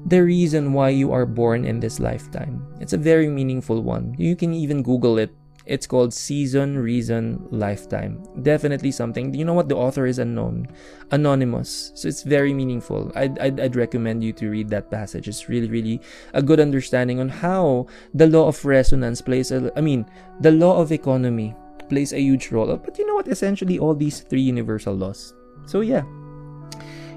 the 0.07 0.25
reason 0.25 0.73
why 0.73 0.89
you 0.89 1.13
are 1.13 1.27
born 1.27 1.67
in 1.67 1.81
this 1.81 2.01
lifetime. 2.01 2.65
It's 2.81 2.95
a 2.95 3.01
very 3.01 3.29
meaningful 3.29 3.83
one. 3.83 4.17
You 4.17 4.37
can 4.37 4.55
even 4.55 4.83
Google 4.83 5.19
it 5.19 5.31
it's 5.71 5.87
called 5.87 6.13
Season, 6.13 6.77
Reason, 6.77 7.47
Lifetime. 7.53 8.21
Definitely 8.43 8.91
something. 8.91 9.33
You 9.33 9.45
know 9.45 9.55
what? 9.55 9.69
The 9.69 9.77
author 9.77 10.05
is 10.05 10.19
unknown, 10.19 10.67
anonymous. 11.13 11.93
So 11.95 12.09
it's 12.09 12.25
very 12.25 12.53
meaningful. 12.53 13.13
I'd, 13.15 13.39
I'd, 13.39 13.61
I'd 13.61 13.77
recommend 13.77 14.25
you 14.25 14.33
to 14.33 14.51
read 14.51 14.69
that 14.71 14.91
passage. 14.91 15.29
It's 15.29 15.49
really, 15.49 15.71
really 15.71 16.01
a 16.35 16.43
good 16.43 16.59
understanding 16.59 17.21
on 17.21 17.29
how 17.29 17.87
the 18.15 18.27
law 18.27 18.49
of 18.49 18.65
resonance 18.65 19.23
plays 19.23 19.53
a, 19.53 19.71
I 19.77 19.81
mean, 19.81 20.05
the 20.41 20.51
law 20.51 20.81
of 20.81 20.91
economy 20.91 21.55
plays 21.89 22.13
a 22.13 22.21
huge 22.21 22.51
role. 22.51 22.77
But 22.77 22.99
you 22.99 23.07
know 23.07 23.15
what? 23.15 23.29
Essentially, 23.29 23.79
all 23.79 23.95
these 23.95 24.21
three 24.21 24.43
universal 24.43 24.95
laws. 24.95 25.35
So 25.67 25.83
yeah. 25.83 26.03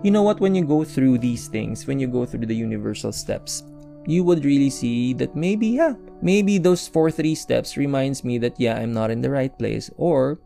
You 0.03 0.11
know 0.11 0.21
what? 0.21 0.39
When 0.39 0.53
you 0.53 0.63
go 0.63 0.83
through 0.83 1.17
these 1.17 1.47
things, 1.47 1.87
when 1.87 1.99
you 1.99 2.05
go 2.05 2.23
through 2.23 2.45
the 2.45 2.55
universal 2.55 3.11
steps, 3.11 3.63
you 4.05 4.23
would 4.23 4.45
really 4.45 4.69
see 4.69 5.13
that 5.13 5.35
maybe, 5.35 5.67
yeah, 5.67 5.93
maybe 6.21 6.57
those 6.57 6.87
four 6.87 7.11
three 7.11 7.35
steps 7.35 7.77
reminds 7.77 8.23
me 8.23 8.37
that, 8.39 8.59
yeah, 8.59 8.77
I'm 8.77 8.93
not 8.93 9.11
in 9.11 9.21
the 9.21 9.29
right 9.29 9.57
place. 9.57 9.89
Or 9.97 10.39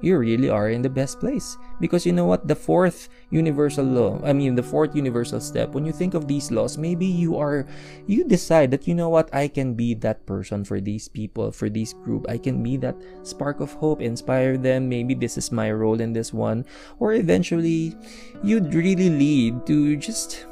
you 0.00 0.18
really 0.18 0.50
are 0.50 0.68
in 0.68 0.82
the 0.82 0.90
best 0.90 1.20
place. 1.20 1.56
Because 1.80 2.04
you 2.04 2.12
know 2.12 2.26
what? 2.26 2.46
The 2.46 2.54
fourth 2.54 3.08
universal 3.30 3.84
law, 3.84 4.20
I 4.22 4.32
mean, 4.32 4.54
the 4.54 4.62
fourth 4.62 4.94
universal 4.94 5.40
step, 5.40 5.70
when 5.70 5.86
you 5.86 5.92
think 5.92 6.14
of 6.14 6.28
these 6.28 6.50
laws, 6.50 6.76
maybe 6.76 7.06
you 7.06 7.38
are, 7.38 7.66
you 8.06 8.24
decide 8.24 8.70
that, 8.72 8.86
you 8.86 8.94
know 8.94 9.08
what? 9.08 9.32
I 9.34 9.48
can 9.48 9.74
be 9.74 9.94
that 10.04 10.26
person 10.26 10.64
for 10.64 10.80
these 10.80 11.08
people, 11.08 11.52
for 11.52 11.70
this 11.70 11.92
group. 11.92 12.26
I 12.28 12.38
can 12.38 12.62
be 12.62 12.76
that 12.78 12.96
spark 13.22 13.60
of 13.60 13.72
hope, 13.72 14.02
inspire 14.02 14.58
them. 14.58 14.88
Maybe 14.88 15.14
this 15.14 15.38
is 15.38 15.52
my 15.52 15.72
role 15.72 16.00
in 16.00 16.12
this 16.12 16.34
one. 16.34 16.66
Or 16.98 17.14
eventually, 17.14 17.96
you'd 18.42 18.74
really 18.74 19.08
lead 19.08 19.66
to 19.66 19.96
just 19.96 20.46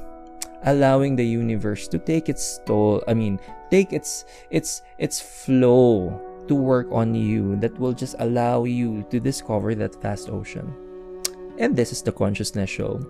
allowing 0.64 1.16
the 1.16 1.26
universe 1.26 1.88
to 1.88 1.98
take 1.98 2.28
its 2.28 2.60
toll 2.66 3.02
i 3.08 3.14
mean 3.14 3.38
take 3.70 3.92
its 3.92 4.24
its 4.50 4.82
its 4.98 5.20
flow 5.20 6.20
to 6.48 6.54
work 6.54 6.86
on 6.90 7.14
you 7.14 7.56
that 7.56 7.78
will 7.78 7.92
just 7.92 8.14
allow 8.18 8.64
you 8.64 9.04
to 9.10 9.20
discover 9.20 9.74
that 9.74 10.00
vast 10.02 10.28
ocean. 10.28 10.72
And 11.58 11.76
this 11.76 11.92
is 11.92 12.02
the 12.02 12.12
conscious 12.12 12.54
nest 12.54 12.72
show. 12.72 13.00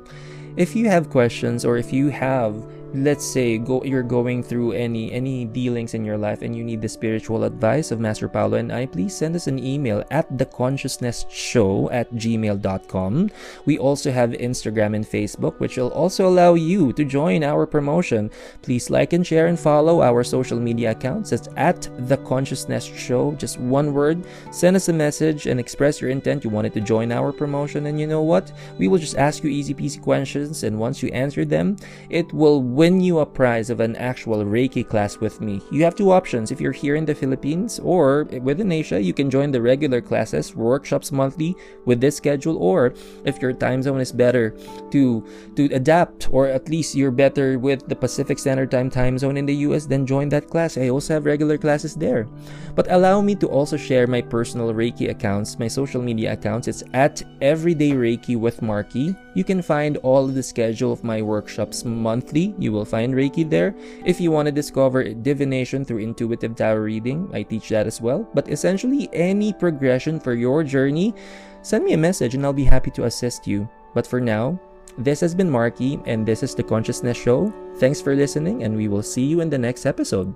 If 0.56 0.76
you 0.76 0.88
have 0.88 1.10
questions 1.10 1.64
or 1.64 1.76
if 1.76 1.92
you 1.92 2.10
have 2.10 2.54
let's 2.94 3.24
say 3.24 3.58
go 3.58 3.82
you're 3.84 4.02
going 4.02 4.42
through 4.42 4.72
any 4.72 5.12
any 5.12 5.44
dealings 5.44 5.94
in 5.94 6.04
your 6.04 6.18
life 6.18 6.42
and 6.42 6.54
you 6.54 6.64
need 6.64 6.80
the 6.80 6.88
spiritual 6.88 7.44
advice 7.44 7.90
of 7.90 8.00
master 8.00 8.28
paulo 8.28 8.56
and 8.56 8.72
i 8.72 8.84
please 8.86 9.14
send 9.16 9.34
us 9.34 9.46
an 9.46 9.58
email 9.58 10.04
at 10.10 10.26
the 10.38 10.46
conscious 10.46 11.00
nest 11.00 11.30
show 11.30 11.90
at 11.90 12.12
gmail.com 12.14 13.30
we 13.64 13.78
also 13.78 14.10
have 14.10 14.30
instagram 14.30 14.94
and 14.94 15.06
facebook 15.06 15.58
which 15.58 15.76
will 15.76 15.92
also 15.92 16.28
allow 16.28 16.54
you 16.54 16.92
to 16.92 17.04
join 17.04 17.42
our 17.42 17.66
promotion. 17.66 18.30
Please 18.62 18.90
like 18.90 19.12
and 19.12 19.26
share 19.26 19.46
and 19.46 19.58
follow 19.58 20.02
our 20.02 20.24
social 20.24 20.58
media 20.58 20.92
accounts. 20.92 21.32
It's 21.32 21.48
at 21.56 21.88
the 22.08 22.16
conscious 22.18 22.68
nest 22.68 22.94
show 22.94 23.32
just 23.32 23.58
one 23.58 23.92
word. 23.92 24.24
Send 24.50 24.76
us 24.76 24.88
a 24.88 24.92
message 24.92 25.46
and 25.46 25.60
express 25.60 26.00
your 26.00 26.10
intent. 26.10 26.44
You 26.44 26.50
wanted 26.50 26.74
to 26.74 26.80
join 26.80 27.12
our 27.12 27.32
promotion 27.32 27.86
and 27.86 28.00
you 28.00 28.06
know 28.06 28.22
what? 28.22 28.52
We 28.78 28.88
will 28.88 28.98
just 28.98 29.16
ask 29.16 29.42
you 29.42 29.50
easy 29.50 29.74
peasy 29.74 30.00
questions 30.00 30.62
and 30.62 30.78
once 30.78 31.02
you 31.02 31.08
answer 31.10 31.44
them 31.44 31.76
it 32.10 32.32
will 32.32 32.62
win 32.82 33.00
you 33.00 33.20
a 33.20 33.24
prize 33.24 33.70
of 33.70 33.78
an 33.78 33.94
actual 33.94 34.42
Reiki 34.44 34.82
class 34.82 35.20
with 35.20 35.40
me. 35.40 35.62
You 35.70 35.84
have 35.84 35.94
two 35.94 36.10
options. 36.10 36.50
If 36.50 36.60
you're 36.60 36.74
here 36.74 36.96
in 36.96 37.04
the 37.04 37.14
Philippines 37.14 37.78
or 37.78 38.24
within 38.42 38.72
Asia, 38.72 39.00
you 39.00 39.14
can 39.14 39.30
join 39.30 39.52
the 39.52 39.62
regular 39.62 40.00
classes, 40.00 40.56
workshops 40.56 41.12
monthly 41.12 41.54
with 41.84 42.00
this 42.00 42.16
schedule, 42.16 42.58
or 42.58 42.92
if 43.24 43.40
your 43.40 43.52
time 43.52 43.86
zone 43.86 44.00
is 44.00 44.10
better 44.10 44.50
to 44.90 45.22
to 45.54 45.70
adapt, 45.70 46.26
or 46.34 46.48
at 46.48 46.68
least 46.68 46.96
you're 46.96 47.14
better 47.14 47.56
with 47.56 47.86
the 47.86 47.94
Pacific 47.94 48.36
Standard 48.36 48.72
Time 48.72 48.90
time 48.90 49.16
zone 49.16 49.36
in 49.36 49.46
the 49.46 49.62
US, 49.70 49.86
then 49.86 50.02
join 50.02 50.28
that 50.30 50.50
class. 50.50 50.74
I 50.74 50.90
also 50.90 51.14
have 51.14 51.24
regular 51.24 51.58
classes 51.58 51.94
there. 51.94 52.26
But 52.74 52.90
allow 52.90 53.22
me 53.22 53.38
to 53.38 53.46
also 53.46 53.76
share 53.76 54.08
my 54.08 54.22
personal 54.22 54.74
Reiki 54.74 55.06
accounts, 55.06 55.54
my 55.54 55.68
social 55.68 56.02
media 56.02 56.32
accounts. 56.32 56.66
It's 56.66 56.82
at 56.98 57.22
Everyday 57.38 57.94
Reiki 57.94 58.34
with 58.34 58.58
Marky. 58.58 59.14
You 59.34 59.44
can 59.44 59.62
find 59.62 59.96
all 59.98 60.26
the 60.26 60.42
schedule 60.42 60.92
of 60.92 61.04
my 61.04 61.22
workshops 61.22 61.84
monthly. 61.84 62.54
You 62.58 62.72
will 62.72 62.84
find 62.84 63.14
Reiki 63.14 63.48
there. 63.48 63.74
If 64.04 64.20
you 64.20 64.30
want 64.30 64.46
to 64.46 64.52
discover 64.52 65.04
divination 65.04 65.84
through 65.84 65.98
intuitive 65.98 66.54
tarot 66.54 66.82
reading, 66.82 67.30
I 67.32 67.42
teach 67.42 67.70
that 67.70 67.86
as 67.86 68.00
well. 68.00 68.28
But 68.34 68.48
essentially, 68.48 69.08
any 69.12 69.52
progression 69.52 70.20
for 70.20 70.34
your 70.34 70.62
journey, 70.62 71.14
send 71.62 71.84
me 71.84 71.94
a 71.94 71.98
message 71.98 72.34
and 72.34 72.44
I'll 72.44 72.52
be 72.52 72.64
happy 72.64 72.90
to 72.92 73.04
assist 73.04 73.46
you. 73.46 73.68
But 73.94 74.06
for 74.06 74.20
now, 74.20 74.60
this 74.98 75.20
has 75.20 75.34
been 75.34 75.50
Marky, 75.50 75.98
and 76.04 76.26
this 76.26 76.42
is 76.42 76.54
the 76.54 76.62
Conscious 76.62 77.02
Nest 77.02 77.20
Show. 77.20 77.52
Thanks 77.76 78.02
for 78.02 78.14
listening, 78.14 78.62
and 78.62 78.76
we 78.76 78.88
will 78.88 79.02
see 79.02 79.24
you 79.24 79.40
in 79.40 79.48
the 79.48 79.56
next 79.56 79.86
episode. 79.86 80.34